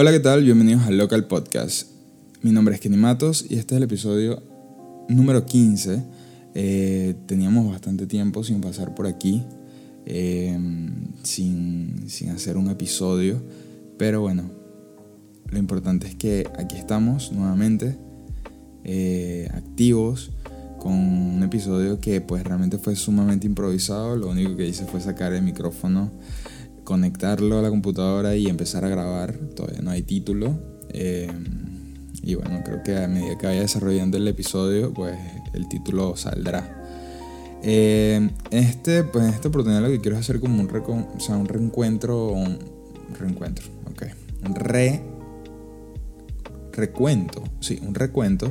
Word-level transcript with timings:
Hola, 0.00 0.12
¿qué 0.12 0.20
tal? 0.20 0.44
Bienvenidos 0.44 0.84
al 0.84 0.96
Local 0.96 1.26
Podcast. 1.26 1.88
Mi 2.42 2.52
nombre 2.52 2.72
es 2.72 2.80
Kenny 2.80 2.96
Matos 2.96 3.44
y 3.48 3.56
este 3.56 3.74
es 3.74 3.78
el 3.78 3.82
episodio 3.82 4.40
número 5.08 5.44
15. 5.44 6.04
Eh, 6.54 7.16
teníamos 7.26 7.68
bastante 7.68 8.06
tiempo 8.06 8.44
sin 8.44 8.60
pasar 8.60 8.94
por 8.94 9.08
aquí, 9.08 9.42
eh, 10.06 10.56
sin, 11.24 12.04
sin 12.06 12.28
hacer 12.28 12.58
un 12.58 12.70
episodio, 12.70 13.42
pero 13.98 14.20
bueno, 14.20 14.48
lo 15.50 15.58
importante 15.58 16.06
es 16.06 16.14
que 16.14 16.46
aquí 16.56 16.76
estamos 16.76 17.32
nuevamente, 17.32 17.98
eh, 18.84 19.48
activos, 19.52 20.30
con 20.78 20.92
un 20.92 21.42
episodio 21.42 21.98
que 21.98 22.20
pues 22.20 22.44
realmente 22.44 22.78
fue 22.78 22.94
sumamente 22.94 23.48
improvisado. 23.48 24.14
Lo 24.14 24.28
único 24.28 24.54
que 24.54 24.68
hice 24.68 24.84
fue 24.84 25.00
sacar 25.00 25.32
el 25.32 25.42
micrófono 25.42 26.12
conectarlo 26.88 27.58
a 27.58 27.62
la 27.62 27.68
computadora 27.68 28.34
y 28.34 28.46
empezar 28.46 28.82
a 28.86 28.88
grabar. 28.88 29.34
Todavía 29.54 29.82
no 29.82 29.90
hay 29.90 30.00
título. 30.00 30.58
Eh, 30.88 31.30
y 32.22 32.34
bueno, 32.34 32.62
creo 32.64 32.82
que 32.82 32.96
a 32.96 33.06
medida 33.06 33.36
que 33.36 33.46
vaya 33.46 33.60
desarrollando 33.60 34.16
el 34.16 34.26
episodio, 34.26 34.94
pues 34.94 35.14
el 35.52 35.68
título 35.68 36.16
saldrá. 36.16 36.82
Eh, 37.62 38.30
este, 38.50 39.04
pues 39.04 39.26
en 39.26 39.34
esta 39.34 39.48
oportunidad 39.48 39.82
lo 39.82 39.88
que 39.88 40.00
quiero 40.00 40.16
es 40.16 40.20
hacer 40.20 40.40
como 40.40 40.62
un, 40.62 40.70
o 41.14 41.20
sea, 41.20 41.36
un 41.36 41.46
reencuentro, 41.46 42.28
un 42.28 42.58
reencuentro, 43.18 43.66
ok, 43.90 44.04
un 44.46 44.54
re, 44.54 45.02
recuento, 46.72 47.42
sí, 47.60 47.78
un 47.86 47.94
recuento 47.94 48.50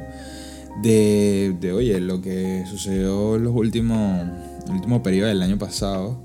de, 0.84 1.56
de, 1.60 1.72
oye, 1.72 2.00
lo 2.02 2.22
que 2.22 2.66
sucedió 2.70 3.38
en 3.38 3.46
los 3.46 3.56
últimos, 3.56 4.28
el 4.68 4.76
último 4.76 5.02
del 5.02 5.42
año 5.42 5.58
pasado. 5.58 6.22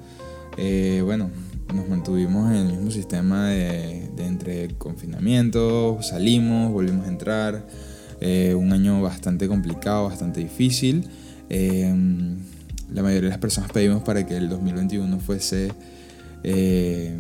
Eh, 0.59 1.01
bueno, 1.03 1.31
nos 1.73 1.89
mantuvimos 1.89 2.51
en 2.51 2.59
el 2.59 2.67
mismo 2.67 2.91
sistema 2.91 3.49
de, 3.49 4.11
entre 4.19 4.69
confinamiento, 4.77 5.99
salimos, 6.03 6.73
volvimos 6.73 7.07
a 7.07 7.09
entrar. 7.09 7.67
Eh, 8.21 8.55
un 8.55 8.73
año 8.73 9.03
bastante 9.03 9.49
complicado, 9.49 10.05
bastante 10.05 10.41
difícil. 10.41 11.09
Eh, 11.49 11.93
la 12.93 13.03
mayoría 13.03 13.23
de 13.23 13.29
las 13.31 13.39
personas 13.39 13.73
pedimos 13.73 14.03
para 14.03 14.25
que 14.27 14.37
el 14.37 14.49
2021 14.49 15.19
fuese 15.19 15.73
eh, 16.45 17.19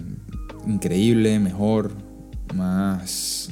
increíble, 0.67 1.39
mejor, 1.39 1.93
más, 2.55 3.51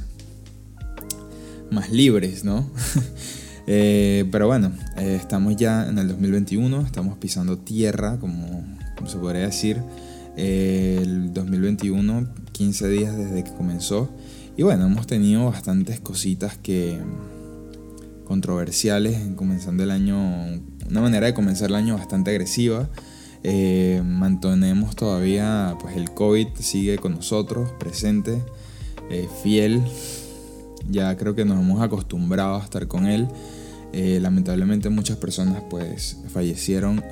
más 1.70 1.90
libres, 1.90 2.44
¿no? 2.44 2.70
pero 3.66 4.46
bueno, 4.48 4.72
estamos 4.96 5.56
ya 5.56 5.88
en 5.88 5.98
el 5.98 6.08
2021, 6.08 6.82
estamos 6.82 7.18
pisando 7.18 7.58
tierra, 7.58 8.18
como 8.18 8.64
se 9.06 9.16
podría 9.16 9.46
decir 9.46 9.82
el 10.36 11.32
2021, 11.32 12.28
15 12.52 12.88
días 12.88 13.16
desde 13.16 13.44
que 13.44 13.52
comenzó. 13.52 14.10
Y 14.56 14.62
bueno, 14.62 14.86
hemos 14.86 15.06
tenido 15.06 15.46
bastantes 15.46 16.00
cositas 16.00 16.58
que 16.58 16.98
controversiales 18.30 19.16
en 19.16 19.34
comenzando 19.34 19.82
el 19.82 19.90
año, 19.90 20.16
una 20.88 21.00
manera 21.00 21.26
de 21.26 21.34
comenzar 21.34 21.70
el 21.70 21.74
año 21.74 21.96
bastante 21.96 22.30
agresiva. 22.30 22.88
Eh, 23.42 24.02
mantenemos 24.04 24.94
todavía, 24.94 25.76
pues 25.80 25.96
el 25.96 26.10
COVID 26.12 26.48
sigue 26.58 26.98
con 26.98 27.14
nosotros, 27.16 27.72
presente, 27.80 28.40
eh, 29.10 29.28
fiel. 29.42 29.82
Ya 30.88 31.16
creo 31.16 31.34
que 31.34 31.44
nos 31.44 31.58
hemos 31.58 31.82
acostumbrado 31.82 32.56
a 32.56 32.62
estar 32.62 32.86
con 32.86 33.06
él. 33.06 33.26
Eh, 33.92 34.20
lamentablemente 34.20 34.88
muchas 34.90 35.16
personas 35.16 35.62
pues 35.68 36.18
fallecieron 36.32 37.02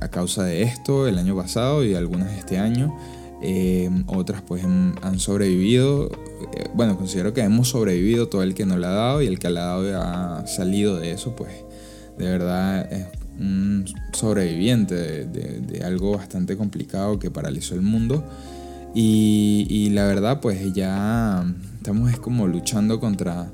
a 0.00 0.08
causa 0.08 0.44
de 0.44 0.62
esto 0.62 1.08
el 1.08 1.18
año 1.18 1.36
pasado 1.36 1.84
y 1.84 1.94
algunas 1.94 2.32
este 2.32 2.58
año. 2.58 2.96
Eh, 3.42 3.90
otras 4.06 4.42
pues 4.42 4.64
han 4.64 5.18
sobrevivido. 5.18 6.10
Eh, 6.54 6.68
bueno, 6.74 6.96
considero 6.96 7.34
que 7.34 7.42
hemos 7.42 7.68
sobrevivido 7.68 8.28
todo 8.28 8.42
el 8.42 8.54
que 8.54 8.66
no 8.66 8.78
le 8.78 8.86
ha 8.86 8.90
dado 8.90 9.22
y 9.22 9.26
el 9.26 9.38
que 9.38 9.50
le 9.50 9.60
ha 9.60 9.64
dado 9.64 10.02
ha 10.02 10.46
salido 10.46 10.98
de 10.98 11.12
eso, 11.12 11.36
pues 11.36 11.52
de 12.18 12.24
verdad 12.24 12.92
es 12.92 13.06
un 13.38 13.84
sobreviviente 14.12 15.26
de, 15.26 15.82
algo 15.84 16.16
bastante 16.16 16.56
complicado 16.56 17.18
que 17.18 17.30
paralizó 17.30 17.74
el 17.74 17.82
mundo. 17.82 18.24
Y, 18.94 19.66
y, 19.68 19.90
la 19.90 20.06
verdad 20.06 20.40
pues 20.40 20.72
ya 20.72 21.44
estamos 21.76 22.10
es 22.10 22.18
como 22.18 22.46
luchando 22.46 22.98
contra, 22.98 23.50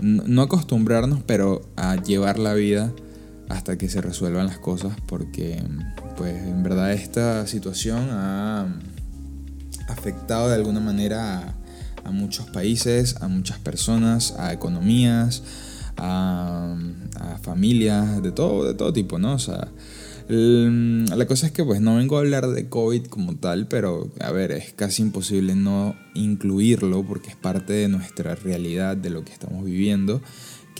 no 0.00 0.40
acostumbrarnos, 0.40 1.20
pero 1.26 1.60
a 1.76 1.96
llevar 1.96 2.38
la 2.38 2.54
vida 2.54 2.90
hasta 3.50 3.76
que 3.76 3.88
se 3.88 4.00
resuelvan 4.00 4.46
las 4.46 4.58
cosas 4.58 4.92
porque 5.06 5.62
pues 6.16 6.34
en 6.36 6.62
verdad 6.62 6.92
esta 6.92 7.46
situación 7.48 8.08
ha 8.10 8.66
afectado 9.88 10.48
de 10.48 10.54
alguna 10.54 10.78
manera 10.78 11.54
a, 12.04 12.10
muchos 12.12 12.46
países, 12.50 13.16
a 13.20 13.28
muchas 13.28 13.58
personas, 13.58 14.36
a 14.38 14.52
economías, 14.52 15.42
a, 15.96 16.76
familias 17.42 18.22
de 18.22 18.30
todo, 18.30 18.64
de 18.64 18.74
todo 18.74 18.92
tipo, 18.92 19.18
¿no? 19.18 19.34
O 19.34 19.38
la 20.28 21.26
cosa 21.26 21.46
es 21.46 21.52
que 21.52 21.64
pues 21.64 21.80
no 21.80 21.96
vengo 21.96 22.16
a 22.16 22.20
hablar 22.20 22.46
de 22.46 22.68
COVID 22.68 23.06
como 23.06 23.34
tal, 23.36 23.66
pero 23.66 24.12
a 24.20 24.30
ver, 24.30 24.52
es 24.52 24.72
casi 24.72 25.02
imposible 25.02 25.56
no 25.56 25.96
incluirlo 26.14 27.02
porque 27.04 27.30
es 27.30 27.36
parte 27.36 27.72
de 27.72 27.88
nuestra 27.88 28.36
realidad, 28.36 28.96
de 28.96 29.10
lo 29.10 29.24
que 29.24 29.32
estamos 29.32 29.64
viviendo 29.64 30.22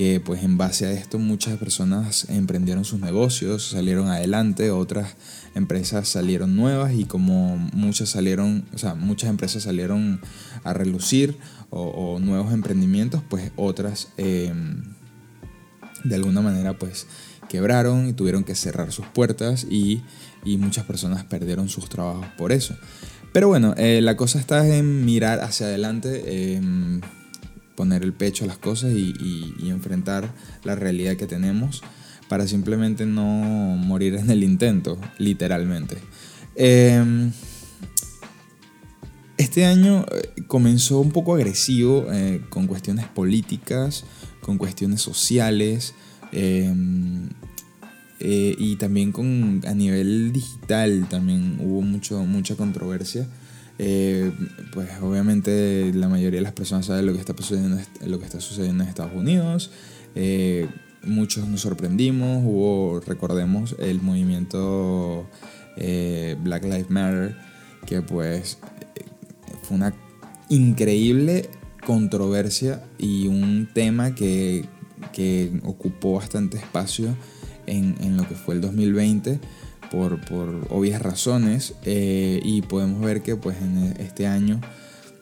que 0.00 0.19
pues 0.19 0.43
en 0.44 0.56
base 0.56 0.87
a 0.87 0.93
esto 0.93 1.19
muchas 1.19 1.59
personas 1.59 2.27
emprendieron 2.31 2.87
sus 2.87 3.00
negocios, 3.00 3.69
salieron 3.69 4.09
adelante, 4.09 4.71
otras 4.71 5.15
empresas 5.55 6.09
salieron 6.09 6.56
nuevas 6.56 6.94
y 6.94 7.05
como 7.05 7.59
muchas 7.75 8.09
salieron, 8.09 8.65
o 8.72 8.78
sea, 8.78 8.94
muchas 8.94 9.28
empresas 9.28 9.65
salieron 9.65 10.22
a 10.65 10.72
relucir 10.72 11.37
o, 11.69 12.19
nuevos 12.19 12.55
emprendimientos, 12.55 13.22
pues 13.28 13.53
otras 13.56 14.09
em, 14.16 14.84
de 16.05 16.15
alguna 16.15 16.41
manera 16.41 16.78
pues 16.78 17.06
quebraron 17.50 18.09
y 18.09 18.15
tuvieron 18.15 18.43
que 18.43 18.55
cerrar 18.55 18.93
sus 18.93 19.05
puertas 19.05 19.67
y, 19.69 20.03
muchas 20.47 20.87
personas 20.87 21.25
perdieron 21.25 21.69
sus 21.69 21.91
trabajos 21.91 22.27
por 22.38 22.53
eso. 22.53 22.75
Pero 23.34 23.49
bueno, 23.49 23.75
eh, 23.77 24.00
la 24.00 24.17
cosa 24.17 24.41
está 24.41 24.67
en 24.67 25.05
mirar 25.05 25.41
hacia 25.41 25.67
adelante. 25.67 26.55
Em, 26.55 27.03
poner 27.81 28.03
el 28.03 28.13
pecho 28.13 28.45
a 28.45 28.47
las 28.47 28.59
cosas 28.59 28.93
y, 28.93 29.71
enfrentar 29.71 30.31
la 30.65 30.75
realidad 30.75 31.17
que 31.17 31.27
tenemos 31.27 31.83
para 32.29 32.47
simplemente 32.47 33.07
no 33.07 33.23
morir 33.23 34.17
en 34.17 34.31
el 34.31 34.45
intento, 34.45 34.99
literalmente. 35.17 35.97
Em, 36.57 37.33
este 39.39 39.65
año 39.65 40.05
eh, 40.13 40.43
comenzó 40.47 41.01
un 41.01 41.11
poco 41.11 41.35
agresivo 41.35 42.07
eh, 42.13 42.43
con 42.51 42.67
cuestiones 42.67 43.07
políticas, 43.07 44.05
con 44.43 44.59
cuestiones 44.59 45.01
sociales 45.01 45.95
em, 46.33 47.31
eh, 48.19 48.55
y 48.59 48.77
también 48.77 49.11
con, 49.11 49.62
a 49.67 49.73
nivel 49.73 50.33
digital 50.33 51.07
también 51.09 51.57
hubo 51.61 51.81
mucho, 51.81 52.27
mucha 52.27 52.57
controversia. 52.57 53.27
Eh, 53.83 54.31
pues 54.75 54.91
obviamente 55.01 55.91
la 55.95 56.07
mayoría 56.07 56.41
de 56.41 56.43
las 56.43 56.53
personas 56.53 56.85
saben 56.85 57.07
lo 57.07 57.15
que 57.15 57.19
está 57.19 57.35
sucediendo, 57.35 57.79
lo 58.05 58.19
que 58.19 58.27
está 58.27 58.39
sucediendo 58.39 58.83
en 58.85 58.91
Estados 58.91 59.15
Unidos. 59.15 59.71
Eh, 60.15 60.69
muchos 61.03 61.49
nos 61.49 61.63
sorprendimos, 61.63 62.43
hubo, 62.45 63.01
recordemos, 63.01 63.75
el 63.79 64.03
movimiento 64.03 65.27
eh, 65.79 66.37
Black 66.43 66.65
Lives 66.65 66.91
Matter, 66.91 67.38
que 67.87 68.03
pues 68.03 68.59
fue 69.62 69.79
una 69.79 69.94
increíble 70.50 71.49
controversia 71.87 72.85
y 72.99 73.29
un 73.29 73.67
tema 73.73 74.15
que, 74.15 74.67
que 75.15 75.59
ocupó 75.65 76.17
bastante 76.17 76.59
espacio 76.59 77.17
en, 77.67 77.97
en, 78.03 78.19
lo 78.19 78.29
que 78.29 78.35
fue 78.35 78.56
el 78.56 78.61
2020 78.61 79.41
por, 79.90 80.20
obvias 80.70 81.02
razones 81.02 81.75
eh, 81.84 82.40
y 82.42 82.62
podemos 82.62 83.00
ver 83.02 83.22
que 83.22 83.37
pues 83.37 83.60
en 83.60 83.96
este 83.98 84.26
año 84.26 84.60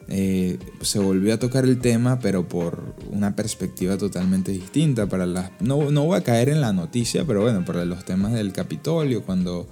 eh, 0.08 0.58
se 0.82 0.98
volvió 0.98 1.34
a 1.34 1.38
tocar 1.38 1.64
el 1.64 1.80
tema 1.80 2.18
pero 2.20 2.46
por 2.46 2.94
una 3.10 3.34
perspectiva 3.34 3.96
totalmente 3.96 4.52
distinta 4.52 5.06
para 5.06 5.26
las 5.26 5.50
no, 5.60 5.90
no 5.90 6.04
voy 6.04 6.18
a 6.18 6.22
caer 6.22 6.50
en 6.50 6.60
la 6.60 6.72
noticia 6.72 7.24
pero 7.26 7.42
bueno 7.42 7.64
para 7.64 7.84
los 7.84 8.04
temas 8.04 8.32
del 8.32 8.52
Capitolio 8.52 9.22
cuando 9.22 9.66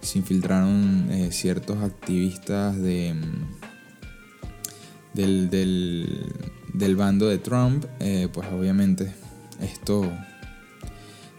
se 0.00 0.18
infiltraron 0.18 1.08
eh, 1.10 1.28
ciertos 1.32 1.78
activistas 1.78 2.76
de 2.76 3.14
del, 5.14 5.50
del, 5.50 6.96
bando 6.96 7.26
de 7.28 7.38
Trump 7.38 7.84
pues 8.32 8.48
obviamente 8.52 9.12
esto 9.60 10.10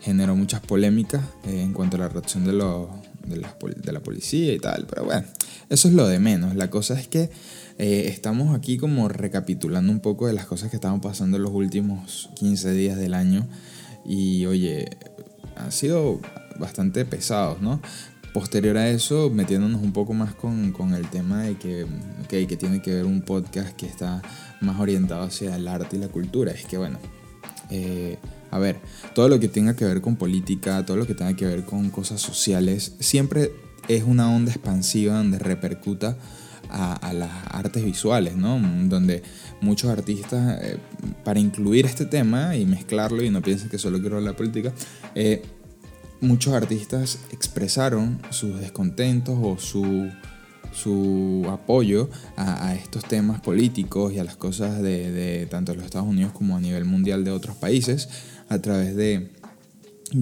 generó 0.01 0.35
muchas 0.35 0.59
polémicas 0.59 1.21
en 1.45 1.71
cuanto 1.71 1.95
a 1.95 2.01
la 2.01 2.09
reacción 2.09 2.43
de 2.43 2.51
los 2.51 2.89
de 3.25 3.91
la, 3.91 3.99
policía 3.99 4.53
y 4.53 4.59
tal, 4.59 4.85
pero 4.89 5.05
bueno, 5.05 5.25
eso 5.69 5.87
es 5.87 5.93
lo 5.93 6.07
de 6.07 6.19
menos. 6.19 6.55
La 6.55 6.69
cosa 6.69 6.99
es 6.99 7.07
que 7.07 7.29
eh, 7.77 8.05
estamos 8.07 8.55
aquí 8.55 8.77
como 8.77 9.07
recapitulando 9.07 9.91
un 9.91 9.99
poco 9.99 10.27
de 10.27 10.33
las 10.33 10.45
cosas 10.45 10.69
que 10.69 10.77
estaban 10.77 11.01
pasando 11.01 11.37
en 11.37 11.43
los 11.43 11.51
últimos 11.51 12.29
15 12.35 12.71
días 12.73 12.97
del 12.97 13.13
año 13.13 13.47
y 14.05 14.45
oye, 14.45 14.89
han 15.55 15.71
sido 15.71 16.19
bastante 16.59 17.05
pesados, 17.05 17.61
¿no? 17.61 17.81
posterior 18.33 18.77
a 18.77 18.89
eso, 18.89 19.29
metiéndonos 19.29 19.81
un 19.81 19.91
poco 19.91 20.13
más 20.13 20.33
con, 20.33 20.93
el 20.93 21.09
tema 21.09 21.43
de 21.43 21.57
que, 21.57 21.85
que 22.29 22.57
tiene 22.57 22.81
que 22.81 22.93
ver 22.93 23.05
un 23.05 23.21
podcast 23.21 23.75
que 23.75 23.85
está 23.85 24.21
más 24.61 24.79
orientado 24.79 25.23
hacia 25.23 25.55
el 25.55 25.67
arte 25.67 25.97
y 25.97 25.99
la 25.99 26.07
cultura. 26.07 26.51
Es 26.51 26.65
que, 26.65 26.77
bueno, 26.77 26.99
eh, 27.69 28.17
a 28.51 28.59
ver, 28.59 28.79
todo 29.15 29.29
lo 29.29 29.39
que 29.39 29.47
tenga 29.47 29.75
que 29.75 29.85
ver 29.85 30.01
con 30.01 30.17
política, 30.17 30.85
todo 30.85 30.97
lo 30.97 31.07
que 31.07 31.15
tenga 31.15 31.35
que 31.35 31.45
ver 31.45 31.65
con 31.65 31.89
cosas 31.89 32.21
sociales, 32.21 32.95
siempre 32.99 33.51
es 33.87 34.03
una 34.03 34.29
onda 34.29 34.51
expansiva 34.51 35.15
donde 35.15 35.39
repercuta 35.39 36.17
a, 36.69 37.11
las 37.13 37.31
artes 37.49 37.83
visuales, 37.83 38.35
¿no? 38.35 38.59
Donde 38.87 39.23
muchos 39.59 39.89
artistas, 39.89 40.61
eh, 40.61 40.77
para 41.23 41.39
incluir 41.39 41.85
este 41.85 42.05
tema 42.05 42.55
y 42.55 42.65
mezclarlo, 42.65 43.23
y 43.23 43.29
no 43.29 43.41
piensen 43.41 43.69
que 43.69 43.77
solo 43.77 43.99
quiero 43.99 44.17
hablar 44.17 44.33
de 44.33 44.37
política, 44.37 44.73
eh, 45.15 45.41
muchos 46.21 46.53
artistas 46.53 47.19
expresaron 47.31 48.21
sus 48.29 48.59
descontentos 48.59 49.37
o 49.41 49.57
su, 49.57 50.09
su 50.71 51.45
apoyo 51.49 52.09
a, 52.37 52.73
estos 52.75 53.03
temas 53.03 53.41
políticos 53.41 54.13
y 54.13 54.19
a 54.19 54.23
las 54.23 54.37
cosas 54.37 54.81
de, 54.81 55.47
tanto 55.49 55.71
de 55.71 55.77
los 55.77 55.85
Estados 55.85 56.07
Unidos 56.07 56.31
como 56.31 56.55
a 56.55 56.61
nivel 56.61 56.85
mundial 56.85 57.23
de 57.23 57.31
otros 57.31 57.57
países 57.57 58.09
a 58.51 58.59
través 58.59 58.97
de, 58.97 59.31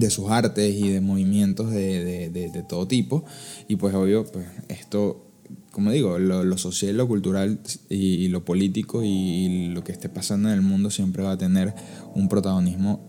sus 0.08 0.30
artes 0.30 0.72
y 0.72 0.88
de 0.90 1.00
movimientos 1.00 1.72
de, 1.72 2.64
todo 2.68 2.86
tipo. 2.86 3.24
Y 3.66 3.74
pues 3.74 3.92
obvio, 3.92 4.24
pues 4.24 4.46
esto, 4.68 5.26
como 5.72 5.90
digo, 5.90 6.20
lo, 6.20 6.56
social, 6.56 6.96
lo 6.96 7.08
cultural 7.08 7.58
y, 7.88 8.28
lo 8.28 8.44
político 8.44 9.02
y, 9.02 9.68
lo 9.74 9.82
que 9.82 9.90
esté 9.90 10.08
pasando 10.08 10.48
en 10.48 10.54
el 10.54 10.62
mundo 10.62 10.90
siempre 10.90 11.24
va 11.24 11.32
a 11.32 11.38
tener 11.38 11.74
un 12.14 12.28
protagonismo 12.28 13.04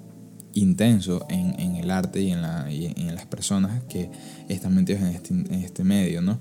intenso 0.54 1.28
en, 1.30 1.76
el 1.76 1.92
arte 1.92 2.22
y 2.22 2.32
en, 2.32 2.42
la, 2.42 2.66
en, 2.72 3.14
las 3.14 3.28
personas 3.28 3.84
que 3.84 4.10
están 4.50 4.74
metidos 4.74 5.04
en 5.04 5.08
este, 5.10 5.34
en 5.36 5.54
este 5.54 5.84
medio, 5.84 6.24
¿no? 6.24 6.40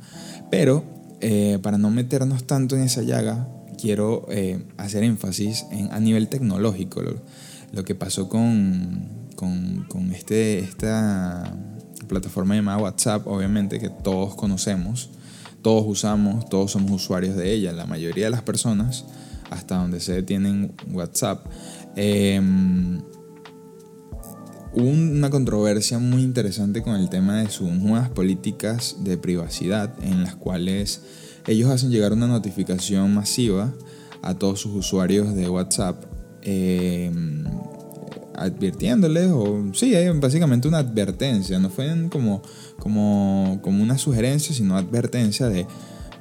Pero 0.51 0.85
eh, 1.21 1.59
para 1.61 1.77
no 1.77 1.91
meternos 1.91 2.45
tanto 2.45 2.77
en 2.77 2.83
esa 2.83 3.03
llaga, 3.03 3.47
quiero 3.79 4.27
eh, 4.31 4.65
hacer 4.79 5.03
énfasis 5.05 5.67
en, 5.71 5.93
a 5.93 6.01
nivel 6.01 6.29
tecnológico, 6.29 7.03
lo, 7.03 7.21
que 7.85 7.95
pasó 7.95 8.29
con, 8.29 9.29
con, 9.37 10.13
este, 10.13 10.59
esta 10.59 11.57
plataforma 12.09 12.55
llamada 12.55 12.79
WhatsApp, 12.79 13.27
obviamente 13.27 13.79
que 13.79 13.91
todos 13.91 14.35
conocemos, 14.35 15.11
todos 15.63 15.85
usamos, 15.87 16.49
todos 16.49 16.73
somos 16.73 16.91
usuarios 16.91 17.37
de 17.37 17.53
ella, 17.53 17.73
la 17.73 17.87
mayoría 17.87 18.25
de 18.27 18.31
las 18.31 18.43
personas, 18.43 19.05
hasta 19.51 19.77
donde 19.77 20.01
se 20.01 20.23
tienen 20.23 20.75
WhatsApp. 20.91 21.47
Eh, 21.97 22.41
Hubo 24.73 24.89
una 24.89 25.31
controversia 25.31 25.99
muy 25.99 26.23
interesante 26.23 26.81
con 26.81 26.95
el 26.95 27.09
tema 27.09 27.41
de 27.41 27.51
sus 27.51 27.69
nuevas 27.69 28.09
políticas 28.09 28.99
de 29.01 29.19
privacidad 29.19 29.93
en 30.01 30.23
las 30.23 30.37
cuales 30.37 31.03
ellos 31.49 31.71
hacen 31.71 31.91
llegar 31.91 32.13
una 32.13 32.29
notificación 32.29 33.13
masiva 33.13 33.75
a 34.23 34.35
todos 34.35 34.61
sus 34.61 34.73
usuarios 34.77 35.35
de 35.35 35.49
WhatsApp 35.49 36.05
eh, 36.43 37.11
advirtiéndoles, 38.35 39.31
o 39.33 39.65
sí, 39.75 39.95
básicamente 40.15 40.69
una 40.69 40.79
advertencia, 40.79 41.59
no 41.59 41.71
fue 41.71 42.09
como, 42.11 42.43
como, 42.79 43.59
como 43.63 43.83
una 43.83 43.99
sugerencia, 43.99 44.55
sino 44.55 44.77
advertencia 44.77 45.49
de 45.49 45.67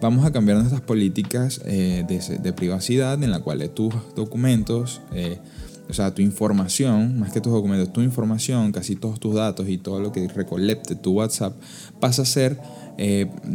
vamos 0.02 0.26
a 0.26 0.32
cambiar 0.32 0.58
nuestras 0.58 0.82
políticas 0.82 1.62
eh, 1.66 2.06
de, 2.08 2.54
privacidad 2.54 3.22
en 3.24 3.32
la 3.32 3.40
cual 3.40 3.68
tus 3.70 3.94
documentos... 4.16 5.02
Eh, 5.14 5.38
o 5.88 5.94
sea, 5.94 6.14
tu 6.14 6.22
información, 6.22 7.20
más 7.20 7.34
que 7.34 7.42
tus 7.42 7.52
documentos, 7.52 7.92
tu 7.92 8.02
información, 8.02 8.72
casi 8.72 8.96
todos 8.96 9.20
tus 9.20 9.34
datos 9.34 9.68
y 9.68 9.80
todo 9.80 10.00
lo 10.00 10.12
que 10.12 10.28
recolecte 10.28 10.94
tu 10.94 11.14
WhatsApp, 11.14 11.56
pasa 12.00 12.22
a 12.22 12.26
ser 12.26 12.60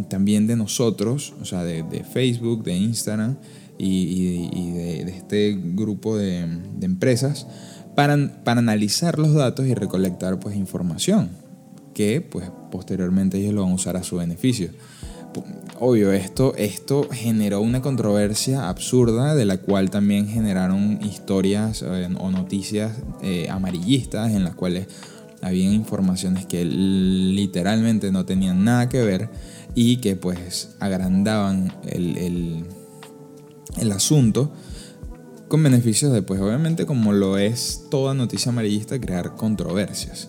también 0.09 0.49
de 0.49 0.57
nosotros, 0.57 1.33
o 1.41 1.45
sea, 1.45 1.63
de, 1.63 2.03
Facebook, 2.03 2.65
de 2.65 2.77
Instagram 2.77 3.37
y, 3.79 4.73
de, 4.73 5.03
este 5.11 5.59
grupo 5.59 6.17
de, 6.17 6.41
empresas, 6.81 7.47
para, 7.95 8.43
para, 8.45 8.61
analizar 8.61 9.19
los 9.19 9.35
datos 9.35 9.67
y 9.67 9.75
recolectar 9.75 10.39
pues 10.41 10.57
información 10.57 11.31
que 11.95 12.21
pues 12.21 12.51
posteriormente 12.71 13.39
ellos 13.39 13.55
lo 13.55 13.63
van 13.63 13.73
a 13.73 13.75
usar 13.75 13.97
a 13.97 14.03
su 14.03 14.17
beneficio. 14.17 14.71
Obvio, 15.81 16.13
esto, 16.13 16.55
esto 16.57 17.09
generó 17.11 17.61
una 17.61 17.83
controversia 17.83 18.69
absurda 18.69 19.35
de 19.35 19.45
la 19.45 19.57
cual 19.57 19.91
también 19.91 20.29
generaron 20.29 21.01
historias 21.03 21.83
eh, 21.83 22.09
o 22.19 22.31
noticias 22.31 22.93
eh, 23.23 23.49
amarillistas 23.51 24.33
en 24.33 24.45
las 24.45 24.55
cuales 24.55 24.87
había 25.43 25.71
informaciones 25.73 26.47
que 26.47 26.65
literalmente 26.65 28.13
no 28.13 28.25
tenían 28.25 28.65
nada 28.65 28.89
que 28.89 29.03
ver 29.03 29.29
y 29.75 29.97
que 29.97 30.15
pues 30.15 30.77
agrandaban 30.79 31.73
el, 31.87 32.17
el, 32.17 32.65
asunto 33.93 34.53
con 35.49 35.63
beneficios 35.63 36.13
de 36.13 36.23
pues 36.23 36.41
obviamente 36.41 36.87
como 36.87 37.13
lo 37.13 37.39
es 37.39 37.85
toda 37.91 38.15
noticia 38.15 38.51
amarillista 38.51 39.01
crear 39.01 39.37
controversias. 39.37 40.29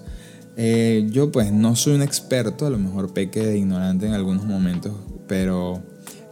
Eh, 0.57 1.07
yo 1.11 1.31
pues 1.31 1.51
no 1.51 1.75
soy 1.75 1.95
un 1.95 2.01
experto, 2.01 2.65
a 2.65 2.69
lo 2.69 2.77
mejor 2.77 3.13
peque 3.13 3.45
de 3.45 3.57
ignorante 3.57 4.05
en 4.05 4.13
algunos 4.13 4.45
momentos, 4.45 4.93
pero 5.27 5.81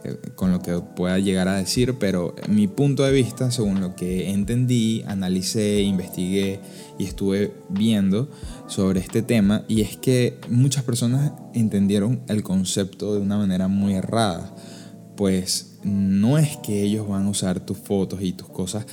eh, 0.04 0.16
con 0.34 0.52
lo 0.52 0.60
que 0.60 0.74
pueda 0.74 1.18
llegar 1.18 1.48
a 1.48 1.56
decir, 1.56 1.96
pero 1.98 2.34
mi 2.48 2.66
punto 2.68 3.04
de 3.04 3.12
vista, 3.12 3.50
según 3.50 3.80
lo 3.80 3.94
que 3.96 4.30
entendí, 4.30 5.02
analicé, 5.06 5.82
investigué 5.82 6.60
y 6.98 7.04
estuve 7.04 7.54
viendo 7.70 8.30
sobre 8.66 9.00
este 9.00 9.22
tema, 9.22 9.64
y 9.66 9.80
es 9.80 9.96
que 9.96 10.38
muchas 10.48 10.84
personas 10.84 11.32
entendieron 11.54 12.20
el 12.28 12.42
concepto 12.42 13.14
de 13.14 13.20
una 13.20 13.38
manera 13.38 13.68
muy 13.68 13.94
errada, 13.94 14.54
pues 15.16 15.73
no 15.84 16.38
es 16.38 16.56
que 16.58 16.82
ellos 16.82 17.06
van 17.08 17.26
a 17.26 17.30
usar 17.30 17.60
tus 17.60 17.78
fotos 17.78 18.22
y 18.22 18.32
tus 18.32 18.48
cosas 18.48 18.86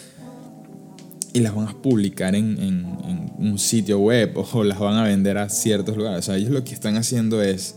y 1.33 1.39
las 1.39 1.55
van 1.55 1.67
a 1.67 1.73
publicar 1.81 2.35
en, 2.35 3.31
un 3.37 3.57
sitio 3.57 3.99
web 3.99 4.33
o 4.53 4.63
las 4.63 4.79
van 4.79 4.97
a 4.97 5.03
vender 5.03 5.37
a 5.37 5.49
ciertos 5.49 5.97
lugares. 5.97 6.19
O 6.19 6.21
sea, 6.23 6.37
ellos 6.37 6.51
lo 6.51 6.63
que 6.63 6.73
están 6.73 6.97
haciendo 6.97 7.41
es 7.41 7.75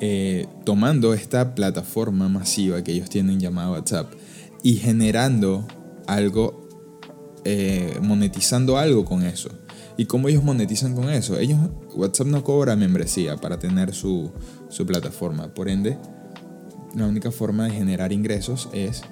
eh, 0.00 0.46
tomando 0.64 1.14
esta 1.14 1.54
plataforma 1.54 2.28
masiva 2.28 2.82
que 2.84 2.92
ellos 2.92 3.08
tienen 3.08 3.40
llamada 3.40 3.70
WhatsApp 3.70 4.12
y 4.62 4.74
generando 4.74 5.66
algo, 6.06 6.68
eh, 7.44 7.98
monetizando 8.02 8.78
algo 8.78 9.04
con 9.04 9.22
eso. 9.22 9.50
¿Y 9.96 10.06
cómo 10.06 10.28
ellos 10.28 10.42
monetizan 10.42 10.94
con 10.94 11.08
eso? 11.08 11.38
Ellos, 11.38 11.58
WhatsApp 11.94 12.26
no 12.26 12.42
cobra 12.42 12.74
membresía 12.74 13.36
para 13.36 13.58
tener 13.58 13.94
su, 13.94 14.32
su 14.68 14.84
plataforma. 14.84 15.54
Por 15.54 15.68
ende, 15.68 15.96
la 16.94 17.06
única 17.06 17.30
forma 17.30 17.64
de 17.64 17.72
generar 17.72 18.12
ingresos 18.12 18.68
es 18.72 19.02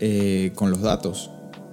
eh, 0.00 0.52
con 0.54 0.70
los 0.70 0.80
datos 0.80 1.30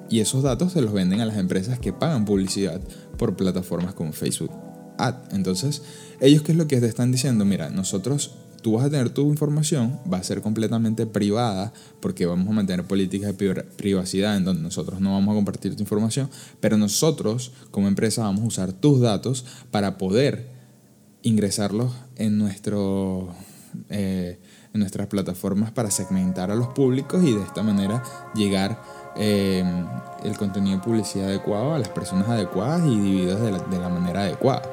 y 0.10 0.20
esos 0.20 0.44
datos 0.44 0.74
se 0.74 0.82
los 0.82 0.94
venden 0.94 1.22
a 1.22 1.26
las 1.26 1.38
empresas 1.38 1.80
que 1.80 1.94
pagan 1.94 2.26
publicidad 2.26 2.82
por 3.18 3.36
plataformas 3.36 3.94
como 3.94 4.14
Facebook 4.14 4.52
Ad. 4.98 5.16
Entonces, 5.32 5.82
ellos 6.20 6.42
qué 6.44 6.52
es 6.52 6.58
lo 6.58 6.68
que 6.68 6.80
te 6.80 6.88
están 6.88 7.12
diciendo? 7.12 7.44
Mira, 7.44 7.70
nosotros 7.70 8.36
tú 8.62 8.74
vas 8.74 8.86
a 8.86 8.90
tener 8.90 9.10
tu 9.10 9.30
información, 9.30 10.00
va 10.12 10.18
a 10.18 10.24
ser 10.24 10.42
completamente 10.42 11.06
privada 11.06 11.72
porque 12.00 12.26
vamos 12.26 12.48
a 12.48 12.52
mantener 12.52 12.86
políticas 12.86 13.38
de 13.38 13.64
privacidad 13.78 14.38
en 14.38 14.46
donde 14.46 14.64
nosotros 14.64 15.02
no 15.02 15.12
vamos 15.12 15.34
a 15.34 15.36
compartir 15.36 15.76
tu 15.76 15.84
información, 15.84 16.30
pero 16.60 16.78
nosotros 16.78 17.52
como 17.72 17.88
empresa 17.88 18.24
vamos 18.24 18.44
a 18.44 18.48
usar 18.48 18.74
tus 18.74 19.02
datos 19.02 19.46
para 19.70 19.98
poder 19.98 20.50
ingresarlos 21.22 21.94
en, 22.16 22.38
nuestro, 22.38 23.36
eh, 23.89 24.39
en 24.74 24.79
nuestras 24.79 25.08
plataformas 25.08 25.72
para 25.72 25.91
segmentar 25.91 26.51
a 26.51 26.55
los 26.55 26.67
públicos 26.70 27.24
y 27.24 27.34
de 27.34 27.44
esta 27.44 27.63
manera 27.63 28.03
llegar 28.34 28.79
Em, 29.17 29.86
el 30.25 30.38
contenido 30.38 30.77
de 30.77 30.84
publicidad 30.84 31.27
adecuado 31.27 31.74
a 31.74 31.79
las 31.79 31.88
personas 31.88 32.27
adecuadas 32.27 32.86
y 32.86 33.00
divididas 33.00 33.39
de 33.39 33.51
la, 33.51 33.60
de 33.60 33.79
la 33.79 33.88
manera 33.88 34.22
adecuada. 34.22 34.63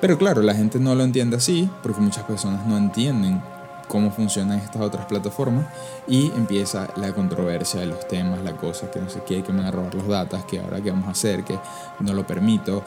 Pero 0.00 0.16
claro, 0.16 0.42
la 0.42 0.54
gente 0.54 0.78
no 0.78 0.94
lo 0.94 1.02
entiende 1.02 1.36
así 1.36 1.68
porque 1.82 2.00
muchas 2.00 2.22
personas 2.24 2.64
no 2.66 2.76
entienden 2.76 3.42
cómo 3.88 4.12
funcionan 4.12 4.58
estas 4.58 4.80
otras 4.80 5.06
plataformas 5.06 5.66
y 6.06 6.30
empieza 6.36 6.88
la 6.96 7.12
controversia 7.12 7.80
de 7.80 7.86
los 7.86 8.06
temas, 8.06 8.42
la 8.42 8.56
cosa 8.56 8.90
que 8.90 9.00
no 9.00 9.10
sé 9.10 9.22
qué, 9.26 9.42
que 9.42 9.52
me 9.52 9.58
van 9.58 9.68
a 9.68 9.70
robar 9.72 9.94
los 9.94 10.06
datos, 10.06 10.44
que 10.44 10.60
ahora 10.60 10.80
qué 10.80 10.90
vamos 10.90 11.08
a 11.08 11.10
hacer, 11.10 11.42
que 11.42 11.58
no 11.98 12.12
lo 12.12 12.24
permito. 12.24 12.84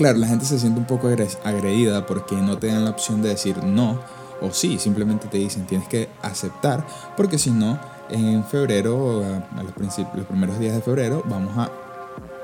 Claro, 0.00 0.16
la 0.16 0.28
gente 0.28 0.46
se 0.46 0.58
siente 0.58 0.80
un 0.80 0.86
poco 0.86 1.08
agredida 1.44 2.06
porque 2.06 2.34
no 2.34 2.56
te 2.56 2.68
dan 2.68 2.86
la 2.86 2.90
opción 2.90 3.20
de 3.20 3.28
decir 3.28 3.62
no 3.62 4.00
o 4.40 4.50
sí, 4.50 4.78
simplemente 4.78 5.28
te 5.28 5.36
dicen 5.36 5.66
tienes 5.66 5.88
que 5.88 6.08
aceptar 6.22 6.86
porque 7.18 7.38
si 7.38 7.50
no 7.50 7.78
en 8.08 8.42
febrero, 8.44 9.22
a 9.22 9.62
los, 9.62 9.74
los 10.16 10.26
primeros 10.26 10.58
días 10.58 10.74
de 10.74 10.80
febrero, 10.80 11.22
vamos 11.28 11.52
a, 11.58 11.70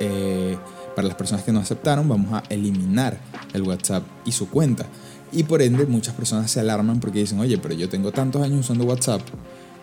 eh, 0.00 0.58
para 0.94 1.08
las 1.08 1.16
personas 1.16 1.44
que 1.46 1.52
no 1.52 1.60
aceptaron, 1.60 2.06
vamos 2.06 2.30
a 2.34 2.42
eliminar 2.50 3.18
el 3.54 3.62
WhatsApp 3.62 4.02
y 4.26 4.32
su 4.32 4.50
cuenta. 4.50 4.84
Y 5.32 5.44
por 5.44 5.62
ende 5.62 5.86
muchas 5.86 6.14
personas 6.14 6.50
se 6.50 6.60
alarman 6.60 7.00
porque 7.00 7.20
dicen, 7.20 7.40
oye, 7.40 7.56
pero 7.56 7.72
yo 7.72 7.88
tengo 7.88 8.12
tantos 8.12 8.42
años 8.42 8.60
usando 8.60 8.84
WhatsApp 8.84 9.22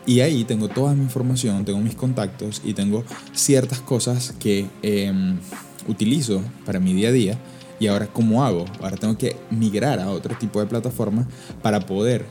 y 0.06 0.20
ahí 0.20 0.44
tengo 0.44 0.68
toda 0.68 0.94
mi 0.94 1.02
información, 1.02 1.66
tengo 1.66 1.80
mis 1.80 1.96
contactos 1.96 2.62
y 2.64 2.76
tengo 2.76 3.04
ciertas 3.32 3.80
cosas 3.80 4.36
que 4.38 4.70
em, 4.84 5.40
utilizo 5.88 6.44
para 6.68 6.80
mi 6.80 6.94
día 6.94 7.10
a 7.10 7.12
día 7.12 7.40
¿Y 7.84 7.88
ahora 7.88 8.08
cómo 8.08 8.46
hago? 8.46 8.64
Ahora 8.82 8.96
tengo 8.96 9.18
que 9.18 9.36
migrar 9.52 10.00
a 10.00 10.10
otro 10.10 10.38
tipo 10.38 10.62
de 10.62 10.68
plataforma 10.68 11.28
para 11.62 11.82
poder 11.82 12.26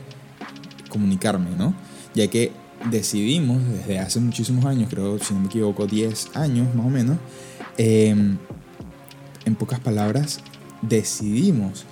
comunicarme, 0.89 1.51
¿no? 1.55 1.75
Ya 2.15 2.27
que 2.27 2.51
decidimos 2.89 3.61
desde 3.63 3.99
hace 3.99 4.19
muchísimos 4.19 4.65
años, 4.65 4.89
creo, 4.89 5.19
si 5.19 5.31
no 5.31 5.41
me 5.41 5.45
equivoco, 5.45 5.85
10 5.85 6.35
años 6.35 6.73
más 6.73 6.87
o 6.87 6.89
menos, 6.89 7.19
em, 7.77 8.39
en 9.45 9.53
pocas 9.53 9.79
palabras, 9.79 10.39
decidimos 10.81 11.85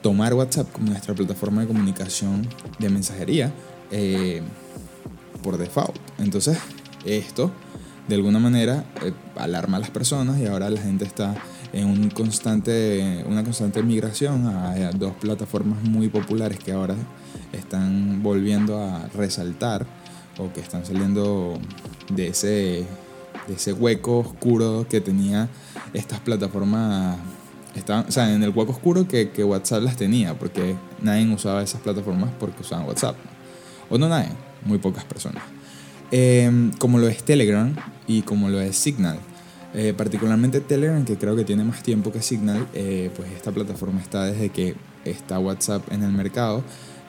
tomar 0.00 0.32
WhatsApp 0.32 0.72
como 0.72 0.86
nuestra 0.86 1.12
plataforma 1.12 1.60
de 1.60 1.66
comunicación 1.66 2.48
de 2.78 2.88
mensajería 2.88 3.52
eh, 3.90 4.40
por 5.42 5.58
default. 5.58 5.98
Entonces, 6.18 6.56
esto 7.04 7.52
de 8.08 8.14
alguna 8.14 8.38
manera 8.38 8.86
eh, 9.04 9.12
alarma 9.36 9.76
a 9.76 9.80
las 9.80 9.90
personas 9.90 10.40
y 10.40 10.46
ahora 10.46 10.70
la 10.70 10.80
gente 10.80 11.04
está 11.04 11.34
en 11.72 11.86
un 11.86 12.10
constante, 12.10 13.24
una 13.26 13.44
constante 13.44 13.82
migración 13.82 14.46
a, 14.46 14.90
dos 14.92 15.12
plataformas 15.14 15.82
muy 15.82 16.08
populares 16.08 16.58
que 16.58 16.72
ahora 16.72 16.94
están 17.52 18.22
volviendo 18.22 18.82
a 18.82 19.08
resaltar 19.14 19.86
o 20.38 20.52
que 20.52 20.60
están 20.60 20.86
saliendo 20.86 21.58
de 22.12 22.28
ese, 22.28 22.86
de 23.46 23.54
ese 23.54 23.72
hueco 23.72 24.18
oscuro 24.18 24.86
que 24.88 25.00
tenía 25.00 25.48
estas 25.92 26.20
plataformas 26.20 27.16
Estaban, 27.74 28.06
o 28.08 28.10
sea, 28.10 28.32
en 28.32 28.42
el 28.42 28.50
hueco 28.50 28.72
oscuro 28.72 29.06
que, 29.06 29.30
que, 29.30 29.44
WhatsApp 29.44 29.82
las 29.82 29.96
tenía, 29.96 30.36
porque 30.36 30.74
nadie 31.00 31.32
usaba 31.32 31.62
esas 31.62 31.80
plataformas 31.80 32.30
porque 32.40 32.62
usaban 32.62 32.86
WhatsApp. 32.86 33.14
O 33.88 33.98
no 33.98 34.08
nadie, 34.08 34.30
muy 34.64 34.78
pocas 34.78 35.04
personas. 35.04 35.44
Em, 36.10 36.72
como 36.72 36.98
lo 36.98 37.08
es 37.08 37.22
Telegram 37.22 37.74
y 38.06 38.22
como 38.22 38.48
lo 38.48 38.60
es 38.60 38.76
Signal. 38.76 39.18
Eh, 39.74 39.92
particularmente 39.94 40.60
Telegram, 40.60 41.04
que 41.04 41.18
creo 41.18 41.36
que 41.36 41.44
tiene 41.44 41.62
más 41.62 41.82
tiempo 41.82 42.10
que 42.10 42.22
Signal, 42.22 42.66
eh, 42.72 43.10
pues 43.14 43.30
esta 43.32 43.52
plataforma 43.52 44.00
está 44.00 44.24
desde 44.24 44.48
que 44.48 44.74
está 45.04 45.38
WhatsApp 45.38 45.92
en 45.92 46.02
el 46.02 46.10
mercado, 46.10 46.62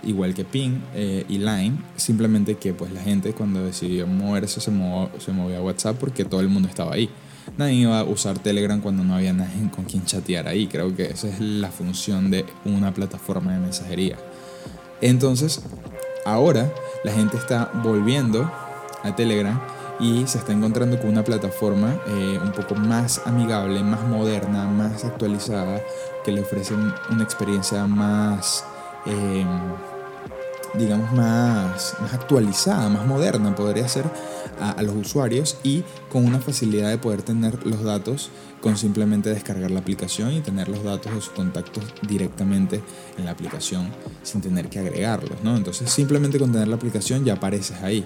igual 0.04 0.34
que 0.34 0.44
Ping 0.44 0.80
eh, 0.94 1.26
y 1.30 1.38
Line, 1.38 1.78
simplemente 1.96 2.56
que 2.56 2.74
pues 2.74 2.92
la 2.92 3.02
gente 3.02 3.34
cuando 3.34 3.64
decidió 3.64 4.08
moverse 4.08 4.60
se, 4.60 4.72
se 5.20 5.32
movió 5.32 5.58
a 5.58 5.62
WhatsApp 5.62 5.98
porque 5.98 6.26
todo 6.26 6.42
el 6.42 6.50
mundo 6.50 6.68
estaba 6.68 6.94
ahí. 6.94 7.10
Nadie 7.58 7.76
iba 7.76 7.98
a 7.98 8.04
usar 8.04 8.38
Telegram 8.40 8.80
cuando 8.82 9.04
no 9.04 9.16
había 9.16 9.34
nadie 9.34 9.70
con 9.74 9.86
quien 9.86 10.04
chatear 10.04 10.48
ahí, 10.48 10.68
creo 10.68 10.94
que 10.96 11.06
esa 11.06 11.30
es 11.30 11.40
la 11.40 11.72
función 11.72 12.30
de 12.30 12.46
una 12.66 12.94
plataforma 12.94 13.54
de 13.54 13.60
mensajería. 13.60 14.18
Entonces, 15.02 15.62
ahora 16.26 16.72
la 17.06 17.14
gente 17.14 17.38
está 17.38 17.72
volviendo 17.82 18.52
a 19.02 19.16
Telegram 19.16 19.79
y 20.00 20.26
se 20.28 20.38
está 20.38 20.54
encontrando 20.54 20.98
con 20.98 21.10
una 21.10 21.24
plataforma 21.24 22.00
eh, 22.08 22.40
un 22.42 22.52
poco 22.52 22.76
más 22.76 23.22
amigable, 23.26 23.84
más 23.84 24.02
moderna, 24.08 24.66
más 24.66 25.04
actualizada, 25.04 25.82
que 26.24 26.32
le 26.32 26.42
ofrece 26.42 26.74
una 26.74 27.24
experiencia 27.24 27.86
más, 27.86 28.64
eh, 29.06 29.46
digamos, 30.76 31.12
más, 31.12 31.96
más 32.02 32.14
actualizada, 32.14 32.88
más 32.90 33.06
moderna, 33.06 33.54
podría 33.56 33.88
ser, 33.88 34.06
a, 34.62 34.72
a, 34.72 34.84
los 34.84 34.96
usuarios 34.96 35.58
y 35.64 35.84
con 36.12 36.26
una 36.26 36.40
facilidad 36.40 36.90
de 36.90 36.98
poder 36.98 37.22
tener 37.22 37.66
los 37.66 37.84
datos 37.84 38.30
con 38.62 38.78
simplemente 38.78 39.30
descargar 39.30 39.72
la 39.72 39.80
aplicación 39.80 40.34
y 40.34 40.42
tener 40.42 40.68
los 40.68 40.84
datos 40.84 41.14
de 41.14 41.22
sus 41.22 41.30
contactos 41.30 41.84
directamente 42.02 42.82
en 43.18 43.26
la 43.26 43.32
aplicación 43.32 43.88
sin 44.24 44.42
tener 44.42 44.70
que 44.70 44.80
agregarlos, 44.80 45.42
¿no? 45.44 45.56
Entonces 45.56 45.90
simplemente 45.90 46.40
con 46.40 46.52
tener 46.52 46.68
la 46.68 46.76
aplicación 46.76 47.24
ya 47.24 47.34
apareces 47.34 47.82
ahí. 47.82 48.06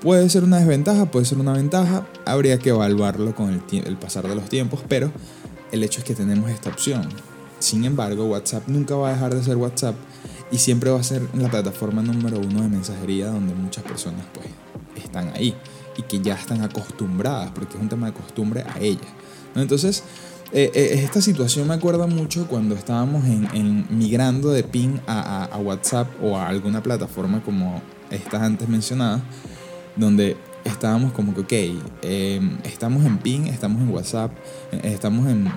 Puede 0.00 0.28
ser 0.30 0.44
una 0.44 0.58
desventaja, 0.58 1.10
puede 1.10 1.26
ser 1.26 1.38
una 1.38 1.54
ventaja, 1.54 2.06
habría 2.24 2.58
que 2.58 2.70
evaluarlo 2.70 3.34
con 3.34 3.50
el, 3.50 3.84
el, 3.84 3.96
pasar 3.96 4.28
de 4.28 4.34
los 4.36 4.48
tiempos, 4.48 4.80
pero 4.88 5.10
el 5.72 5.82
hecho 5.82 5.98
es 5.98 6.04
que 6.04 6.14
tenemos 6.14 6.50
esta 6.50 6.70
opción. 6.70 7.08
Sin 7.58 7.84
embargo, 7.84 8.26
WhatsApp 8.26 8.68
nunca 8.68 8.94
va 8.94 9.08
a 9.08 9.12
dejar 9.14 9.34
de 9.34 9.42
ser 9.42 9.56
WhatsApp 9.56 9.96
y 10.52 10.58
siempre 10.58 10.90
va 10.90 11.00
a 11.00 11.02
ser 11.02 11.22
la 11.34 11.50
plataforma 11.50 12.00
número 12.00 12.38
uno 12.38 12.62
de 12.62 12.68
mensajería 12.68 13.26
donde 13.26 13.54
muchas 13.54 13.82
personas 13.82 14.24
pues 14.32 14.46
están 15.04 15.32
ahí 15.34 15.54
y 15.96 16.02
que 16.02 16.20
ya 16.20 16.34
están 16.34 16.62
acostumbradas, 16.62 17.50
porque 17.50 17.76
es 17.76 17.82
un 17.82 17.88
tema 17.88 18.06
de 18.06 18.12
costumbre 18.12 18.62
a 18.62 18.78
ellas. 18.78 19.10
Entonces, 19.56 20.04
eh, 20.52 20.70
eh, 20.74 21.00
esta 21.04 21.20
situación 21.20 21.66
me 21.66 21.74
acuerda 21.74 22.06
mucho 22.06 22.46
cuando 22.46 22.76
estábamos 22.76 23.24
migrando 23.90 24.50
de 24.50 24.64
a, 25.08 25.44
a 25.44 25.58
WhatsApp 25.58 26.08
o 26.22 26.38
a 26.38 26.46
alguna 26.46 26.84
plataforma 26.84 27.42
como 27.42 27.82
estas 28.10 28.42
antes 28.42 28.68
mencionadas 28.68 29.22
donde 29.98 30.36
estábamos 30.64 31.12
como 31.12 31.34
que, 31.34 31.40
ok, 31.40 31.82
eh, 32.02 32.40
estamos 32.64 33.04
en 33.04 33.18
PIN, 33.18 33.46
estamos 33.46 33.82
en 33.82 33.90
WhatsApp, 33.90 34.32
eh, 34.72 34.80
estamos 34.84 35.26
en, 35.26 35.50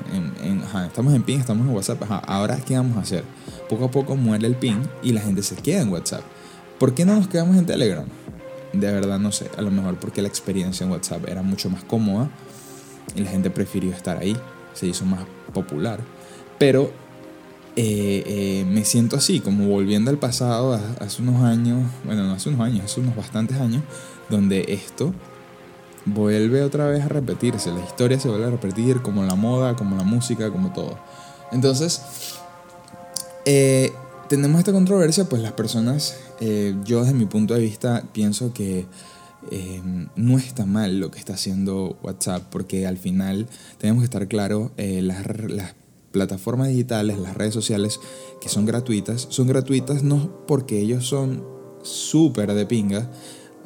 en, 0.43 0.62
estamos 0.86 1.13
en 1.13 1.24
PIN, 1.24 1.39
estamos 1.39 1.67
en 1.67 1.74
WhatsApp, 1.74 2.01
ajá, 2.03 2.17
ahora 2.19 2.57
¿qué 2.57 2.75
vamos 2.75 2.98
a 2.98 3.01
hacer? 3.01 3.24
Poco 3.69 3.86
a 3.86 3.91
poco 3.91 4.15
muere 4.15 4.48
el 4.48 4.55
PIN 4.55 4.81
y 5.03 5.12
la 5.12 5.21
gente 5.21 5.43
se 5.43 5.55
queda 5.55 5.81
en 5.81 5.89
WhatsApp. 5.89 6.21
¿Por 6.79 6.93
qué 6.93 7.05
no 7.05 7.15
nos 7.15 7.27
quedamos 7.27 7.57
en 7.57 7.65
Telegram? 7.65 8.05
De 8.74 8.91
verdad 8.91 9.19
no 9.19 9.31
sé, 9.31 9.50
a 9.57 9.62
lo 9.62 9.69
mejor 9.69 9.98
porque 9.98 10.21
la 10.21 10.27
experiencia 10.27 10.86
en 10.86 10.91
WhatsApp 10.91 11.27
era 11.27 11.41
mucho 11.41 11.69
más 11.69 11.83
cómoda 11.83 12.29
y 13.15 13.21
la 13.21 13.29
gente 13.29 13.50
prefirió 13.50 13.91
estar 13.91 14.17
ahí, 14.17 14.36
se 14.74 14.88
hizo 14.88 15.05
más 15.05 15.21
popular. 15.53 16.00
Pero 16.57 16.91
eh, 17.75 18.24
eh, 18.25 18.65
me 18.67 18.83
siento 18.83 19.15
así, 19.15 19.39
como 19.39 19.67
volviendo 19.67 20.12
al 20.12 20.17
pasado, 20.17 20.79
hace 21.00 21.21
unos 21.21 21.41
años, 21.43 21.89
bueno, 22.03 22.24
no 22.24 22.33
hace 22.33 22.50
unos 22.50 22.62
años, 22.62 22.83
hace 22.83 23.00
unos 23.00 23.15
bastantes 23.15 23.57
años, 23.57 23.81
donde 24.32 24.66
esto 24.70 25.14
vuelve 26.06 26.64
otra 26.64 26.88
vez 26.88 27.04
a 27.04 27.08
repetirse, 27.08 27.72
la 27.72 27.84
historia 27.84 28.20
se 28.20 28.28
vuelve 28.28 28.48
a 28.48 28.50
repetir, 28.50 29.02
como 29.04 29.24
la 29.24 29.36
moda, 29.36 29.76
como 29.76 29.96
la 29.96 30.04
música, 30.04 30.50
como 30.50 30.74
todo. 30.74 30.98
Entonces, 31.52 32.02
eh, 33.46 33.94
tenemos 34.32 34.60
esta 34.60 34.72
controversia, 34.72 35.26
pues 35.26 35.42
las 35.42 35.52
personas, 35.52 36.18
eh, 36.40 36.76
yo 36.86 37.02
desde 37.02 37.14
mi 37.14 37.26
punto 37.26 37.54
de 37.54 37.60
vista 37.60 38.04
pienso 38.14 38.54
que 38.54 38.88
eh, 39.50 39.82
no 40.16 40.38
está 40.38 40.66
mal 40.66 41.00
lo 41.00 41.12
que 41.12 41.20
está 41.20 41.34
haciendo 41.34 41.98
WhatsApp, 42.02 42.44
porque 42.50 42.88
al 42.88 42.98
final 42.98 43.48
tenemos 43.78 44.02
que 44.02 44.06
estar 44.06 44.28
claros, 44.28 44.72
eh, 44.78 45.02
las, 45.02 45.26
las 45.50 45.76
plataformas 46.12 46.70
digitales, 46.70 47.18
las 47.20 47.36
redes 47.36 47.54
sociales 47.54 48.00
que 48.40 48.50
son 48.50 48.66
gratuitas, 48.66 49.28
son 49.30 49.48
gratuitas 49.48 50.04
no 50.04 50.46
porque 50.48 50.80
ellos 50.80 51.06
son 51.06 51.44
súper 51.84 52.54
de 52.54 52.66
pinga, 52.66 53.10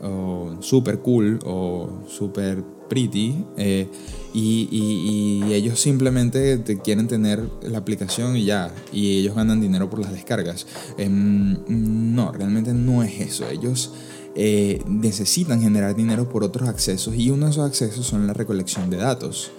o 0.02 0.58
super 0.62 1.00
cool 1.00 1.40
o 1.46 2.04
super 2.08 2.64
pretty 2.90 3.46
eh, 3.58 3.88
y, 4.34 4.68
y, 4.72 5.54
ellos 5.54 5.80
simplemente 5.80 6.58
te 6.58 6.80
quieren 6.80 7.08
tener 7.08 7.50
la 7.64 7.78
aplicación 7.78 8.36
y 8.36 8.46
ya 8.46 8.72
y 8.92 9.20
ellos 9.20 9.36
ganan 9.36 9.62
dinero 9.62 9.90
por 9.90 10.00
las 10.00 10.12
descargas. 10.12 10.68
Eh, 10.98 11.08
no 11.10 12.32
realmente 12.32 12.74
no 12.74 13.02
es 13.02 13.22
eso. 13.22 13.48
Ellos 13.50 13.94
eh, 14.36 14.82
necesitan 14.88 15.62
generar 15.62 15.96
dinero 15.96 16.28
por 16.28 16.44
otros 16.44 16.68
accesos 16.68 17.16
y 17.16 17.30
uno 17.30 17.46
de 17.46 17.52
esos 17.52 17.66
accesos 17.66 18.06
son 18.06 18.28
la 18.28 18.34
recolección 18.34 18.90
de 18.90 18.98
datos 18.98 19.52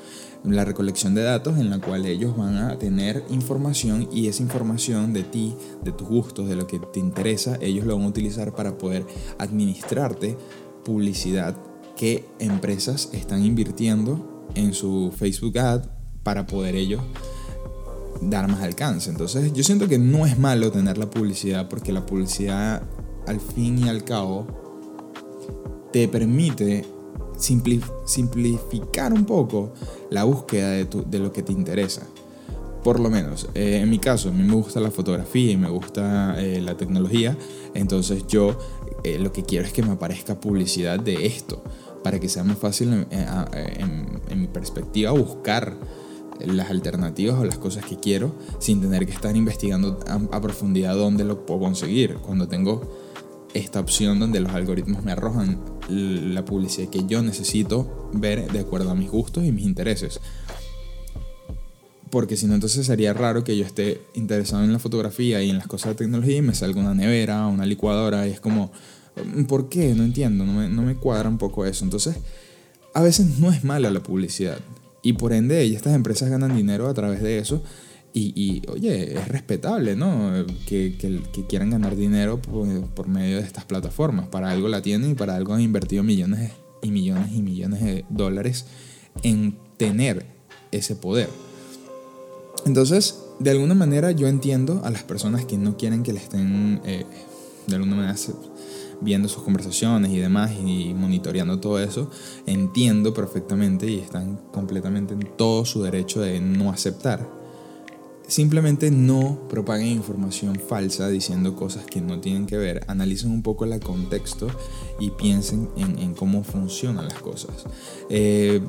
la 0.44 0.64
recolección 0.64 1.14
de 1.14 1.22
datos 1.22 1.58
en 1.58 1.70
la 1.70 1.80
cual 1.80 2.06
ellos 2.06 2.36
van 2.36 2.56
a 2.56 2.78
tener 2.78 3.24
información 3.30 4.08
y 4.12 4.28
esa 4.28 4.42
información 4.42 5.12
de 5.12 5.22
ti, 5.22 5.54
de 5.82 5.92
tus 5.92 6.08
gustos, 6.08 6.48
de 6.48 6.56
lo 6.56 6.66
que 6.66 6.78
te 6.78 7.00
interesa, 7.00 7.58
ellos 7.60 7.84
lo 7.84 7.96
van 7.96 8.04
a 8.04 8.08
utilizar 8.08 8.54
para 8.54 8.78
poder 8.78 9.04
administrarte 9.38 10.36
publicidad 10.84 11.56
que 11.96 12.26
empresas 12.38 13.10
están 13.12 13.44
invirtiendo 13.44 14.46
en 14.54 14.72
su 14.72 15.12
Facebook 15.16 15.58
Ad 15.58 15.86
para 16.22 16.46
poder 16.46 16.76
ellos 16.76 17.02
dar 18.20 18.48
más 18.48 18.62
alcance. 18.62 19.10
Entonces 19.10 19.52
yo 19.52 19.62
siento 19.62 19.88
que 19.88 19.98
no 19.98 20.26
es 20.26 20.38
malo 20.38 20.70
tener 20.70 20.98
la 20.98 21.10
publicidad 21.10 21.68
porque 21.68 21.92
la 21.92 22.06
publicidad 22.06 22.82
al 23.26 23.40
fin 23.40 23.78
y 23.78 23.88
al 23.88 24.04
cabo 24.04 24.46
te 25.92 26.08
permite 26.08 26.84
simplificar 27.36 29.12
un 29.12 29.24
poco 29.24 29.72
la 30.10 30.24
búsqueda 30.24 30.70
de, 30.70 30.84
tu, 30.86 31.04
de 31.08 31.18
lo 31.18 31.32
que 31.32 31.42
te 31.42 31.52
interesa. 31.52 32.02
Por 32.82 33.00
lo 33.00 33.10
menos, 33.10 33.48
eh, 33.54 33.80
en 33.82 33.90
mi 33.90 33.98
caso, 33.98 34.28
a 34.28 34.32
mí 34.32 34.44
me 34.44 34.54
gusta 34.54 34.78
la 34.78 34.92
fotografía 34.92 35.50
y 35.50 35.56
me 35.56 35.68
gusta 35.68 36.40
eh, 36.40 36.60
la 36.60 36.76
tecnología, 36.76 37.36
entonces 37.74 38.26
yo 38.28 38.56
eh, 39.02 39.18
lo 39.18 39.32
que 39.32 39.42
quiero 39.42 39.66
es 39.66 39.72
que 39.72 39.82
me 39.82 39.90
aparezca 39.90 40.40
publicidad 40.40 41.00
de 41.00 41.26
esto, 41.26 41.62
para 42.04 42.20
que 42.20 42.28
sea 42.28 42.44
más 42.44 42.58
fácil 42.58 43.06
en, 43.10 44.40
mi 44.40 44.46
perspectiva 44.46 45.10
buscar 45.10 45.74
las 46.38 46.70
alternativas 46.70 47.40
o 47.40 47.44
las 47.44 47.58
cosas 47.58 47.84
que 47.84 47.96
quiero 47.96 48.32
sin 48.60 48.80
tener 48.80 49.06
que 49.06 49.12
estar 49.12 49.34
investigando 49.34 49.98
a, 50.06 50.36
a 50.36 50.40
profundidad 50.40 50.94
dónde 50.94 51.24
lo 51.24 51.44
puedo 51.44 51.58
conseguir. 51.60 52.18
Cuando 52.18 52.46
tengo 52.46 52.82
esta 53.54 53.80
opción 53.80 54.20
donde 54.20 54.38
los 54.38 54.52
algoritmos 54.52 55.02
me 55.02 55.12
arrojan 55.12 55.58
la 55.88 56.44
publicidad 56.44 56.88
que 56.88 57.04
yo 57.06 57.22
necesito 57.22 58.10
ver 58.12 58.50
de 58.50 58.60
acuerdo 58.60 58.90
a 58.90 58.94
mis 58.94 59.10
gustos 59.10 59.44
y 59.44 59.52
mis 59.52 59.64
intereses. 59.64 60.20
Porque 62.10 62.36
si 62.36 62.46
no, 62.46 62.54
entonces 62.54 62.86
sería 62.86 63.12
raro 63.12 63.44
que 63.44 63.56
yo 63.56 63.64
esté 63.64 64.00
interesado 64.14 64.62
en 64.64 64.72
la 64.72 64.78
fotografía 64.78 65.42
y 65.42 65.50
en 65.50 65.58
las 65.58 65.66
cosas 65.66 65.90
de 65.90 65.94
tecnología 65.96 66.36
y 66.36 66.42
me 66.42 66.54
salga 66.54 66.80
una 66.80 66.94
nevera, 66.94 67.46
una 67.46 67.66
licuadora, 67.66 68.26
y 68.26 68.30
es 68.30 68.40
como, 68.40 68.72
¿por 69.48 69.68
qué? 69.68 69.94
No 69.94 70.04
entiendo, 70.04 70.44
no 70.44 70.52
me, 70.52 70.68
no 70.68 70.82
me 70.82 70.94
cuadra 70.94 71.28
un 71.28 71.38
poco 71.38 71.66
eso. 71.66 71.84
Entonces, 71.84 72.16
a 72.94 73.02
veces 73.02 73.38
no 73.38 73.50
es 73.50 73.64
mala 73.64 73.90
la 73.90 74.02
publicidad. 74.02 74.58
Y 75.02 75.14
por 75.14 75.32
ende, 75.32 75.66
estas 75.66 75.94
empresas 75.94 76.30
ganan 76.30 76.56
dinero 76.56 76.88
a 76.88 76.94
través 76.94 77.22
de 77.22 77.38
eso. 77.38 77.62
Y, 78.18 78.62
oye, 78.72 79.18
es 79.18 79.28
respetable, 79.28 79.94
¿no? 79.94 80.32
Que, 80.64 80.96
quieran 81.50 81.68
ganar 81.68 81.96
dinero 81.96 82.40
por, 82.40 82.66
por, 82.94 83.08
medio 83.08 83.36
de 83.36 83.42
estas 83.42 83.66
plataformas. 83.66 84.28
Para 84.28 84.50
algo 84.50 84.68
la 84.68 84.80
tienen 84.80 85.10
y 85.10 85.14
para 85.14 85.36
algo 85.36 85.52
han 85.52 85.60
invertido 85.60 86.02
millones 86.02 86.52
y 86.80 86.90
millones 86.90 87.34
y 87.34 87.42
millones 87.42 87.82
de 87.82 88.06
dólares 88.08 88.64
en 89.22 89.58
tener 89.76 90.24
ese 90.72 90.96
poder. 90.96 91.28
Entonces, 92.64 93.20
de 93.38 93.50
alguna 93.50 93.74
manera 93.74 94.12
yo 94.12 94.28
entiendo 94.28 94.80
a 94.82 94.90
las 94.90 95.02
personas 95.02 95.44
que 95.44 95.58
no 95.58 95.76
quieren 95.76 96.02
que 96.02 96.14
le 96.14 96.20
estén, 96.20 96.80
eh, 96.86 97.04
de 97.66 97.74
alguna 97.74 97.96
manera, 97.96 98.16
viendo 99.02 99.28
sus 99.28 99.42
conversaciones 99.42 100.10
y 100.10 100.16
demás 100.16 100.52
y 100.52 100.94
monitoreando 100.94 101.60
todo 101.60 101.80
eso, 101.80 102.10
entiendo 102.46 103.12
perfectamente 103.12 103.90
y 103.90 103.98
están 103.98 104.36
completamente 104.52 105.12
en 105.12 105.20
todo 105.36 105.66
su 105.66 105.82
derecho 105.82 106.22
de 106.22 106.40
no 106.40 106.70
aceptar. 106.70 107.35
Simplemente 108.28 108.90
no 108.90 109.38
propaguen 109.48 109.86
información 109.86 110.56
falsa 110.56 111.08
diciendo 111.08 111.54
cosas 111.54 111.86
que 111.86 112.00
no 112.00 112.20
tienen 112.20 112.46
que 112.46 112.56
ver. 112.56 112.84
Analicen 112.88 113.30
un 113.30 113.42
poco 113.42 113.64
el 113.64 113.78
contexto 113.78 114.48
y 114.98 115.10
piensen 115.10 115.68
en, 115.76 116.12
cómo 116.14 116.42
funcionan 116.42 117.06
las 117.06 117.20
cosas. 117.20 117.66
Eh, 118.10 118.60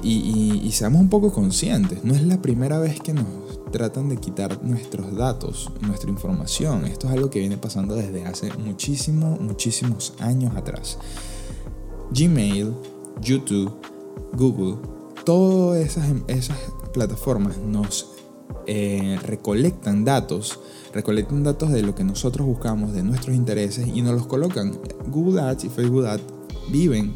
y, 0.00 0.70
seamos 0.72 1.00
un 1.00 1.08
poco 1.08 1.32
conscientes. 1.32 2.04
No 2.04 2.14
es 2.14 2.22
la 2.22 2.40
primera 2.40 2.78
vez 2.78 3.00
que 3.00 3.12
nos 3.12 3.26
tratan 3.72 4.08
de 4.08 4.18
quitar 4.18 4.62
nuestros 4.62 5.16
datos, 5.16 5.72
nuestra 5.80 6.08
información. 6.08 6.84
Esto 6.84 7.08
es 7.08 7.14
algo 7.14 7.30
que 7.30 7.40
viene 7.40 7.56
pasando 7.56 7.96
desde 7.96 8.24
hace 8.26 8.52
muchísimos, 8.58 9.40
muchísimos 9.40 10.14
años 10.20 10.54
atrás. 10.54 10.98
Gmail, 12.12 12.72
YouTube, 13.20 13.72
Google, 14.34 14.76
todas 15.24 15.80
esas, 15.80 16.06
esas 16.28 16.58
plataformas 16.92 17.58
nos 17.58 18.13
eh, 18.66 19.18
recolectan 19.22 20.04
datos, 20.04 20.58
recolectan 20.92 21.42
datos 21.42 21.70
de 21.70 21.82
lo 21.82 21.94
que 21.94 22.04
nosotros 22.04 22.46
buscamos, 22.46 22.92
de 22.92 23.02
nuestros 23.02 23.36
intereses 23.36 23.86
y 23.86 24.02
nos 24.02 24.14
los 24.14 24.26
colocan. 24.26 24.78
Google 25.08 25.42
Ads 25.42 25.64
y 25.64 25.68
Facebook 25.68 26.06
Ads 26.06 26.22
viven 26.70 27.14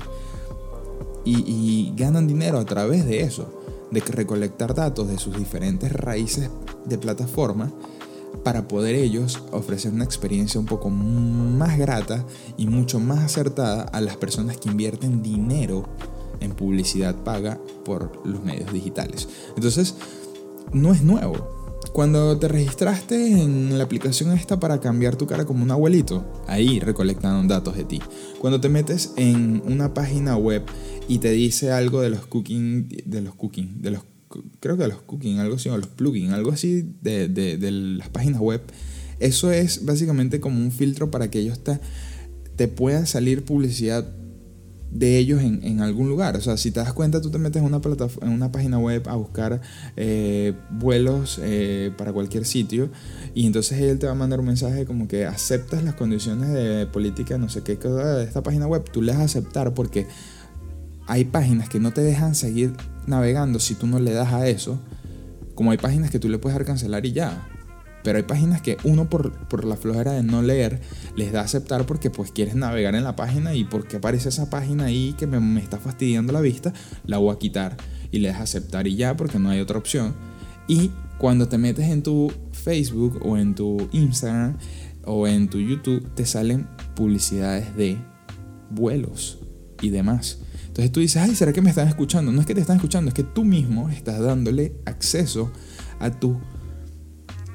y, 1.24 1.92
ganan 1.96 2.26
dinero 2.26 2.58
a 2.58 2.64
través 2.64 3.04
de 3.06 3.20
eso, 3.22 3.48
de 3.90 4.00
recolectar 4.00 4.74
datos 4.74 5.08
de 5.08 5.18
sus 5.18 5.36
diferentes 5.36 5.92
raíces 5.92 6.50
de 6.86 6.98
plataforma 6.98 7.70
para 8.44 8.68
poder 8.68 8.94
ellos 8.94 9.42
ofrecer 9.52 9.92
una 9.92 10.04
experiencia 10.04 10.60
un 10.60 10.66
poco 10.66 10.90
más 10.90 11.78
grata 11.78 12.24
y 12.56 12.66
mucho 12.66 13.00
más 13.00 13.20
acertada 13.20 13.82
a 13.82 14.00
las 14.00 14.16
personas 14.16 14.56
que 14.58 14.68
invierten 14.68 15.22
dinero 15.22 15.84
en 16.40 16.52
publicidad 16.52 17.14
paga 17.24 17.58
por 17.84 18.26
los 18.26 18.42
medios 18.44 18.72
digitales. 18.72 19.28
Entonces, 19.56 19.94
no 20.72 20.92
es 20.92 21.02
nuevo. 21.02 21.56
Cuando 21.92 22.38
te 22.38 22.48
registraste 22.48 23.42
en 23.42 23.76
la 23.76 23.84
aplicación 23.84 24.32
esta 24.32 24.60
para 24.60 24.80
cambiar 24.80 25.16
tu 25.16 25.26
cara 25.26 25.44
como 25.44 25.62
un 25.62 25.70
abuelito, 25.70 26.24
ahí 26.46 26.80
recolectaron 26.80 27.48
datos 27.48 27.76
de 27.76 27.84
ti. 27.84 28.00
Cuando 28.38 28.60
te 28.60 28.68
metes 28.68 29.12
en 29.16 29.62
una 29.64 29.94
página 29.94 30.36
web 30.36 30.62
y 31.08 31.18
te 31.18 31.30
dice 31.32 31.72
algo 31.72 32.00
de 32.00 32.10
los 32.10 32.26
cooking, 32.26 32.88
de 33.04 33.20
los 33.20 33.34
cooking, 33.34 33.82
de 33.82 33.90
los 33.90 34.02
creo 34.60 34.76
que 34.76 34.82
de 34.82 34.88
los 34.88 35.02
cooking, 35.02 35.38
algo 35.38 35.56
así, 35.56 35.68
o 35.68 35.76
los 35.76 35.88
plugins, 35.88 36.32
algo 36.32 36.52
así 36.52 36.84
de, 37.00 37.28
de, 37.28 37.70
las 37.70 38.08
páginas 38.10 38.40
web, 38.40 38.60
eso 39.20 39.50
es 39.50 39.84
básicamente 39.84 40.40
como 40.40 40.60
un 40.60 40.70
filtro 40.70 41.10
para 41.10 41.30
que 41.30 41.40
ellos 41.40 41.62
te, 41.64 41.80
te 42.56 42.68
pueda 42.68 43.06
salir 43.06 43.44
publicidad 43.44 44.17
de 44.90 45.18
ellos 45.18 45.42
en, 45.42 45.80
algún 45.80 46.08
lugar. 46.08 46.36
O 46.36 46.40
sea, 46.40 46.56
si 46.56 46.70
te 46.70 46.80
das 46.80 46.92
cuenta, 46.92 47.20
tú 47.20 47.30
te 47.30 47.38
metes 47.38 47.62
en 47.62 47.66
una, 47.66 47.80
en 48.22 48.28
una 48.28 48.50
página 48.50 48.78
web 48.78 49.08
a 49.08 49.16
buscar 49.16 49.60
eh, 49.96 50.54
vuelos 50.70 51.40
eh, 51.42 51.92
para 51.96 52.12
cualquier 52.12 52.44
sitio 52.44 52.90
y 53.34 53.46
entonces 53.46 53.80
él 53.80 53.98
te 53.98 54.06
va 54.06 54.12
a 54.12 54.16
mandar 54.16 54.40
un 54.40 54.46
mensaje 54.46 54.86
como 54.86 55.08
que 55.08 55.26
aceptas 55.26 55.84
las 55.84 55.94
condiciones 55.94 56.50
de 56.50 56.86
política, 56.86 57.38
no 57.38 57.48
sé 57.48 57.62
qué, 57.62 57.76
de 57.76 58.24
esta 58.24 58.42
página 58.42 58.66
web. 58.66 58.84
Tú 58.90 59.02
le 59.02 59.12
das 59.12 59.20
a 59.20 59.24
aceptar 59.24 59.74
porque 59.74 60.06
hay 61.06 61.24
páginas 61.24 61.68
que 61.68 61.80
no 61.80 61.92
te 61.92 62.00
dejan 62.00 62.34
seguir 62.34 62.74
navegando 63.06 63.58
si 63.58 63.74
tú 63.74 63.86
no 63.86 63.98
le 63.98 64.12
das 64.12 64.32
a 64.32 64.48
eso. 64.48 64.78
Como 65.54 65.70
hay 65.70 65.78
páginas 65.78 66.10
que 66.10 66.18
tú 66.18 66.28
le 66.28 66.38
puedes 66.38 66.56
dar 66.56 66.66
cancelar 66.66 67.04
y 67.04 67.12
ya. 67.12 67.48
Pero 68.08 68.16
hay 68.16 68.24
páginas 68.24 68.62
que 68.62 68.78
uno 68.84 69.10
por, 69.10 69.32
por, 69.48 69.66
la 69.66 69.76
flojera 69.76 70.12
de 70.12 70.22
no 70.22 70.40
leer 70.40 70.80
les 71.14 71.30
da 71.30 71.42
a 71.42 71.44
aceptar 71.44 71.84
porque 71.84 72.08
pues 72.08 72.32
quieres 72.32 72.54
navegar 72.54 72.94
en 72.94 73.04
la 73.04 73.16
página 73.16 73.54
y 73.54 73.64
porque 73.64 73.98
aparece 73.98 74.30
esa 74.30 74.48
página 74.48 74.84
ahí 74.84 75.14
que 75.18 75.26
me, 75.26 75.40
me 75.40 75.60
está 75.60 75.76
fastidiando 75.76 76.32
la 76.32 76.40
vista, 76.40 76.72
la 77.04 77.18
voy 77.18 77.34
a 77.34 77.38
quitar 77.38 77.76
y 78.10 78.20
le 78.20 78.28
das 78.28 78.38
a 78.38 78.42
aceptar 78.44 78.86
y 78.86 78.96
ya 78.96 79.14
porque 79.14 79.38
no 79.38 79.50
hay 79.50 79.60
otra 79.60 79.76
opción. 79.76 80.14
Y 80.68 80.90
cuando 81.18 81.48
te 81.48 81.58
metes 81.58 81.84
en 81.90 82.02
tu 82.02 82.32
Facebook 82.52 83.20
o 83.22 83.36
en 83.36 83.54
tu 83.54 83.90
Instagram 83.92 84.56
o 85.04 85.28
en 85.28 85.50
tu 85.50 85.58
YouTube 85.58 86.08
te 86.14 86.24
salen 86.24 86.66
publicidades 86.96 87.76
de 87.76 87.98
vuelos 88.70 89.38
y 89.82 89.90
demás. 89.90 90.38
Entonces 90.68 90.92
tú 90.92 91.00
dices, 91.00 91.20
ay, 91.20 91.34
¿será 91.34 91.52
que 91.52 91.60
me 91.60 91.68
están 91.68 91.88
escuchando? 91.88 92.32
No 92.32 92.40
es 92.40 92.46
que 92.46 92.54
te 92.54 92.62
están 92.62 92.76
escuchando, 92.76 93.10
es 93.10 93.14
que 93.14 93.24
tú 93.24 93.44
mismo 93.44 93.90
estás 93.90 94.18
dándole 94.18 94.72
acceso 94.86 95.52
a 96.00 96.10
tu 96.10 96.40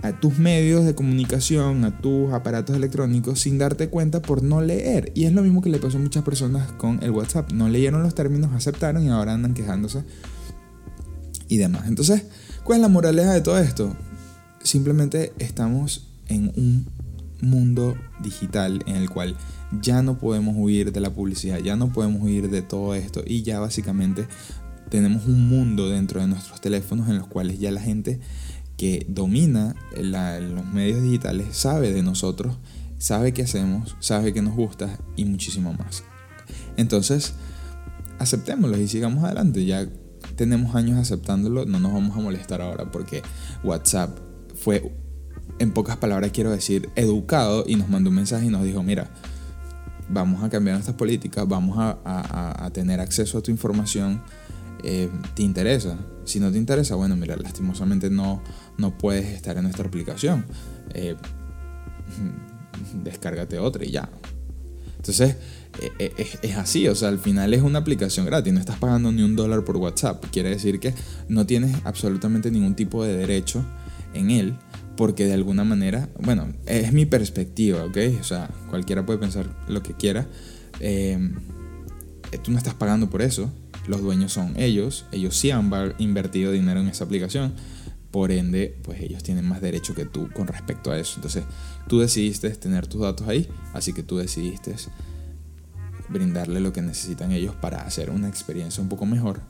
a 0.04 0.12
tus 0.12 0.38
medios 0.38 0.86
de 0.86 0.96
comunicación, 0.96 1.86
a 1.86 1.98
tus 2.02 2.34
aparatos 2.34 2.76
electrónicos 2.76 3.40
sin 3.40 3.58
darte 3.58 3.88
cuenta 3.88 4.22
por 4.22 4.44
no 4.44 4.62
leer. 4.62 5.14
Y 5.16 5.24
es 5.24 5.32
lo 5.32 5.42
mismo 5.42 5.62
que 5.62 5.70
le 5.70 5.80
pasó 5.80 5.98
a 5.98 6.02
muchas 6.02 6.24
personas 6.24 6.74
con 6.74 7.02
el 7.02 7.12
WhatsApp. 7.12 7.54
No 7.54 7.70
leyeron 7.70 8.04
los 8.04 8.14
términos, 8.14 8.52
aceptaron 8.54 9.04
y 9.04 9.10
ahora 9.10 9.34
andan 9.34 9.54
quejándose 9.54 10.04
y 11.48 11.58
demás. 11.58 11.88
Entonces, 11.88 12.26
¿cuál 12.66 12.80
es 12.80 12.82
la 12.82 12.90
moraleja 12.90 13.34
de 13.34 13.42
todo 13.42 13.58
esto? 13.58 13.96
Simplemente 14.62 15.32
estamos 15.40 16.10
en 16.28 16.52
un 16.58 16.86
mundo 17.42 17.96
digital 18.22 18.84
en 18.86 18.98
el 18.98 19.10
cual 19.10 19.38
ya 19.82 20.02
no 20.02 20.18
podemos 20.18 20.56
huir 20.58 20.92
de 20.92 21.00
la 21.00 21.12
publicidad, 21.12 21.60
ya 21.60 21.78
no 21.78 21.94
podemos 21.94 22.22
huir 22.22 22.50
de 22.50 22.62
todo 22.62 22.94
esto 22.94 23.24
y 23.26 23.44
ya 23.44 23.60
básicamente 23.60 24.28
tenemos 24.90 25.26
un 25.26 25.48
mundo 25.48 25.90
dentro 25.90 26.22
de 26.22 26.28
nuestros 26.28 26.62
teléfonos 26.62 27.10
en 27.10 27.18
los 27.18 27.28
cuales 27.28 27.60
ya 27.60 27.72
la 27.72 27.82
gente 27.82 28.20
domina 29.08 29.76
los 29.96 30.66
medios 30.66 31.02
digitales 31.02 31.56
sabe 31.56 31.92
de 31.94 32.04
nosotros, 32.04 32.58
sabe 32.98 33.34
qué 33.34 33.44
hacemos, 33.44 33.96
sabe 34.00 34.34
que 34.34 34.42
nos 34.42 34.56
gusta 34.56 35.00
y 35.16 35.26
muchísimo 35.26 35.74
más. 35.74 36.04
Entonces, 36.78 37.34
aceptémoslo 38.20 38.78
y 38.78 38.88
sigamos 38.88 39.24
adelante. 39.24 39.66
Ya 39.66 39.88
tenemos 40.36 40.76
años 40.76 40.98
aceptándolo, 40.98 41.66
no 41.66 41.80
nos 41.80 41.94
vamos 41.94 42.18
a 42.18 42.22
molestar 42.22 42.62
ahora 42.62 42.92
porque 42.92 43.22
WhatsApp 43.64 44.18
fue, 44.56 44.92
en 45.60 45.72
pocas 45.72 45.98
palabras 45.98 46.32
quiero 46.32 46.52
decir, 46.52 46.90
educado 46.96 47.66
y 47.68 47.76
nos 47.76 47.90
mandó 47.90 48.10
un 48.10 48.16
mensaje 48.16 48.46
y 48.46 48.50
nos 48.50 48.64
dijo, 48.64 48.82
mira, 48.84 49.10
vamos 50.10 50.44
a 50.44 50.50
cambiar 50.50 50.76
nuestras 50.76 50.98
políticas, 50.98 51.48
vamos 51.48 51.78
a, 51.80 52.70
tener 52.74 53.00
acceso 53.00 53.38
a 53.38 53.42
tu 53.42 53.52
información, 53.52 54.22
eh, 54.84 55.10
¿te 55.34 55.44
interesa? 55.44 55.98
Si 56.26 56.40
no 56.40 56.52
te 56.52 56.58
interesa, 56.58 56.96
bueno, 56.96 57.16
mira, 57.16 57.38
lastimosamente 57.38 58.10
no, 58.10 58.44
no 58.78 58.98
puedes 58.98 59.28
estar 59.28 59.56
en 59.58 59.64
nuestra 59.64 59.88
aplicación. 59.88 60.46
Eh, 60.94 61.16
descárgate 63.04 63.60
otra 63.60 63.86
y 63.86 63.92
ya. 63.92 64.10
Entonces, 64.98 65.38
eh, 66.00 66.36
es, 66.42 66.56
así, 66.56 66.88
o 66.88 66.96
sea, 66.96 67.10
al 67.10 67.20
final 67.20 67.54
es 67.54 67.62
una 67.62 67.80
aplicación 67.80 68.26
gratis, 68.26 68.54
no 68.54 68.60
estás 68.60 68.78
pagando 68.78 69.12
ni 69.12 69.24
un 69.24 69.36
dólar 69.36 69.64
por 69.64 69.78
WhatsApp. 69.78 70.26
Quiere 70.32 70.50
decir 70.50 70.80
que 70.80 70.94
no 71.30 71.46
tienes 71.46 71.76
absolutamente 71.86 72.52
ningún 72.52 72.76
tipo 72.76 73.04
de 73.06 73.16
derecho 73.16 73.64
en 74.14 74.32
él, 74.32 74.58
porque 74.98 75.26
de 75.26 75.34
alguna 75.34 75.64
manera, 75.64 76.10
bueno, 76.20 76.54
es 76.66 76.92
mi 76.92 77.06
perspectiva, 77.06 77.84
¿ok? 77.86 77.98
O 78.20 78.24
sea, 78.24 78.50
cualquiera 78.70 79.06
puede 79.06 79.20
pensar 79.20 79.50
lo 79.68 79.82
que 79.82 79.94
quiera. 79.94 80.28
tú 82.44 82.52
no 82.52 82.58
estás 82.58 82.74
pagando 82.74 83.10
por 83.10 83.22
eso, 83.22 83.52
los 83.88 84.02
dueños 84.02 84.34
son 84.34 84.54
ellos, 84.58 85.06
ellos 85.12 85.36
sí 85.36 85.52
han 85.52 85.72
invertido 85.98 86.52
dinero 86.52 86.80
en 86.80 86.88
esa 86.88 87.04
aplicación, 87.04 87.54
por 88.12 88.32
ende, 88.32 88.78
pues 88.84 89.02
ellos 89.02 89.24
tienen 89.24 89.46
más 89.46 89.60
derecho 89.60 89.96
que 89.96 90.06
tú 90.06 90.30
con 90.34 90.46
respecto 90.46 90.92
a 90.92 91.00
eso. 91.00 91.14
Entonces, 91.16 91.44
tú 91.88 92.00
decidiste 92.00 92.50
tener 92.52 92.86
tus 92.86 93.02
datos 93.02 93.28
ahí, 93.28 93.50
así 93.74 93.92
que 93.92 94.04
tú 94.04 94.18
decidiste 94.18 94.76
brindarle 96.10 96.60
lo 96.60 96.72
que 96.72 96.82
necesitan 96.82 97.32
ellos 97.32 97.56
para 97.56 97.82
hacer 97.82 98.12
una 98.12 98.28
experiencia 98.30 98.84
un 98.84 98.90
poco 98.90 99.08
mejor 99.08 99.42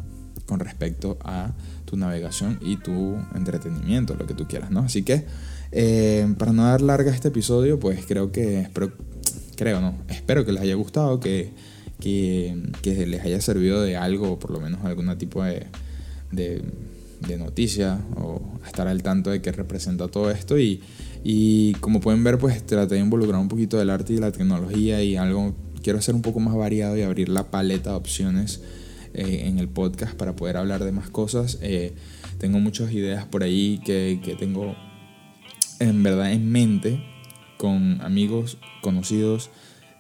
con 0.46 0.60
respecto 0.60 1.18
a 1.24 1.52
tu 1.86 1.98
navegación 1.98 2.58
y 2.62 2.78
tu 2.78 3.18
entretenimiento, 3.36 4.16
lo 4.16 4.26
que 4.26 4.34
tú 4.34 4.48
quieras, 4.48 4.72
¿no? 4.72 4.82
Así 4.82 5.04
que, 5.04 5.26
eh, 5.72 6.34
para 6.38 6.54
no 6.54 6.64
dar 6.64 6.82
larga 6.82 7.12
este 7.12 7.30
episodio, 7.30 7.80
pues 7.80 8.06
creo 8.06 8.32
que, 8.32 8.62
espero, 8.62 8.94
creo, 9.56 9.82
¿no? 9.82 9.96
Espero 10.08 10.46
que 10.46 10.54
les 10.54 10.62
haya 10.62 10.76
gustado, 10.76 11.20
que 11.20 11.54
que, 12.00 12.56
les 12.84 13.22
haya 13.24 13.42
servido 13.42 13.82
de 13.82 13.96
algo, 13.96 14.34
o 14.34 14.40
por 14.40 14.52
lo 14.52 14.60
menos 14.60 14.84
algún 14.84 15.16
tipo 15.18 15.44
de, 15.44 15.68
de, 16.32 17.38
noticia, 17.38 18.00
o 18.18 18.42
estar 18.66 18.88
al 18.88 19.02
tanto 19.02 19.30
de 19.30 19.42
qué 19.42 19.52
representa 19.52 20.08
todo 20.08 20.30
esto. 20.32 20.60
Y, 20.60 20.82
y 21.24 21.74
como 21.76 22.00
pueden 22.02 22.24
ver, 22.24 22.38
pues 22.38 22.66
traté 22.66 22.96
de 22.96 23.02
involucrar 23.02 23.40
un 23.40 23.48
poquito 23.48 23.78
del 23.78 23.90
arte 23.90 24.14
y 24.14 24.18
la 24.18 24.32
tecnología 24.32 25.02
y 25.02 25.16
algo, 25.16 25.56
quiero 25.82 26.00
hacer 26.00 26.16
un 26.16 26.22
poco 26.22 26.40
más 26.40 26.56
variado 26.56 26.98
y 26.98 27.02
abrir 27.02 27.30
la 27.30 27.50
paleta 27.50 27.92
de 27.92 27.96
opciones 27.96 28.62
eh, 29.14 29.44
en 29.46 29.60
el 29.60 29.68
podcast 29.68 30.16
para 30.16 30.36
poder 30.36 30.58
hablar 30.58 30.84
de 30.84 30.92
más 30.92 31.10
cosas. 31.10 31.60
Eh, 31.62 31.94
tengo 32.40 32.60
muchas 32.60 32.92
ideas 32.92 33.26
por 33.26 33.44
ahí 33.44 33.80
que, 33.86 34.20
que 34.24 34.36
tengo 34.36 34.76
en 35.80 36.04
verdad 36.04 36.32
en 36.32 36.52
mente 36.52 37.04
con 37.58 38.02
amigos, 38.02 38.58
conocidos 38.82 39.50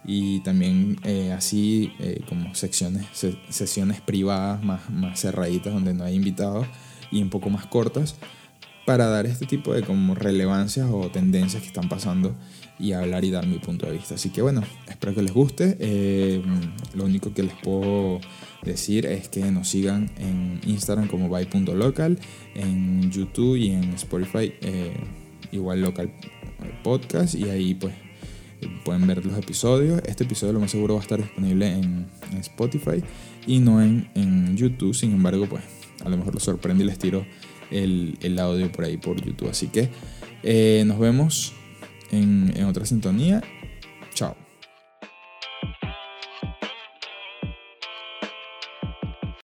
y 0.05 0.41
también 0.41 0.97
eh, 1.03 1.31
así 1.31 1.93
como 2.27 2.53
secciones, 2.55 3.05
sesiones 3.49 4.01
privadas 4.01 4.63
más, 4.63 4.89
más 4.89 5.19
cerraditas 5.19 5.73
donde 5.73 5.93
no 5.93 6.03
hay 6.03 6.15
invitados 6.15 6.67
y 7.11 7.21
un 7.21 7.29
poco 7.29 7.49
más 7.49 7.65
cortas 7.67 8.15
para 8.85 9.07
dar 9.07 9.25
este 9.25 9.45
tipo 9.45 9.73
de 9.73 9.81
como 9.83 10.15
relevancias 10.15 10.89
o 10.91 11.09
tendencias 11.09 11.61
que 11.61 11.67
están 11.67 11.87
pasando 11.87 12.35
y 12.79 12.93
hablar 12.93 13.23
y 13.23 13.31
dar 13.31 13.47
mi 13.47 13.59
punto 13.59 13.85
de 13.85 13.93
vista. 13.93 14.15
Así 14.15 14.29
que 14.29 14.41
bueno, 14.41 14.61
espero 14.89 15.13
que 15.15 15.21
les 15.21 15.31
guste. 15.31 15.77
Eh, 15.79 16.41
lo 16.93 17.05
único 17.05 17.33
que 17.33 17.43
les 17.43 17.53
puedo 17.53 18.19
decir 18.63 19.05
es 19.05 19.29
que 19.29 19.51
nos 19.51 19.69
sigan 19.69 20.09
en 20.17 20.59
Instagram 20.65 21.07
como 21.07 21.29
by.local, 21.29 22.19
en 22.55 23.11
YouTube 23.11 23.55
y 23.55 23.69
en 23.69 23.93
Spotify 23.93 24.53
eh, 24.61 24.93
igual 25.51 25.81
local 25.81 26.11
podcast 26.81 27.35
y 27.35 27.49
ahí 27.49 27.73
pues 27.73 27.93
pueden 28.83 29.05
ver 29.07 29.25
los 29.25 29.37
episodios. 29.37 30.01
Este 30.05 30.23
episodio 30.23 30.53
lo 30.53 30.59
más 30.59 30.71
seguro 30.71 30.95
va 30.95 30.99
a 30.99 31.03
estar 31.03 31.21
disponible 31.21 31.67
en, 31.67 32.07
Spotify 32.39 33.03
y 33.45 33.59
no 33.59 33.81
en, 33.81 34.09
en 34.15 34.57
YouTube. 34.57 34.93
Sin 34.93 35.11
embargo, 35.11 35.45
pues 35.47 35.63
a 36.03 36.09
lo 36.09 36.17
mejor 36.17 36.33
los 36.33 36.43
sorprende 36.43 36.83
y 36.83 36.87
les 36.87 36.97
tiro 36.97 37.25
el, 37.71 38.39
audio 38.39 38.71
por 38.71 38.85
ahí 38.85 38.97
por 38.97 39.21
YouTube. 39.23 39.49
Así 39.49 39.67
que 39.67 39.89
eh, 40.43 40.83
nos 40.85 40.99
vemos 40.99 41.53
en, 42.11 42.53
en 42.55 42.65
otra 42.65 42.85
sintonía 42.85 43.41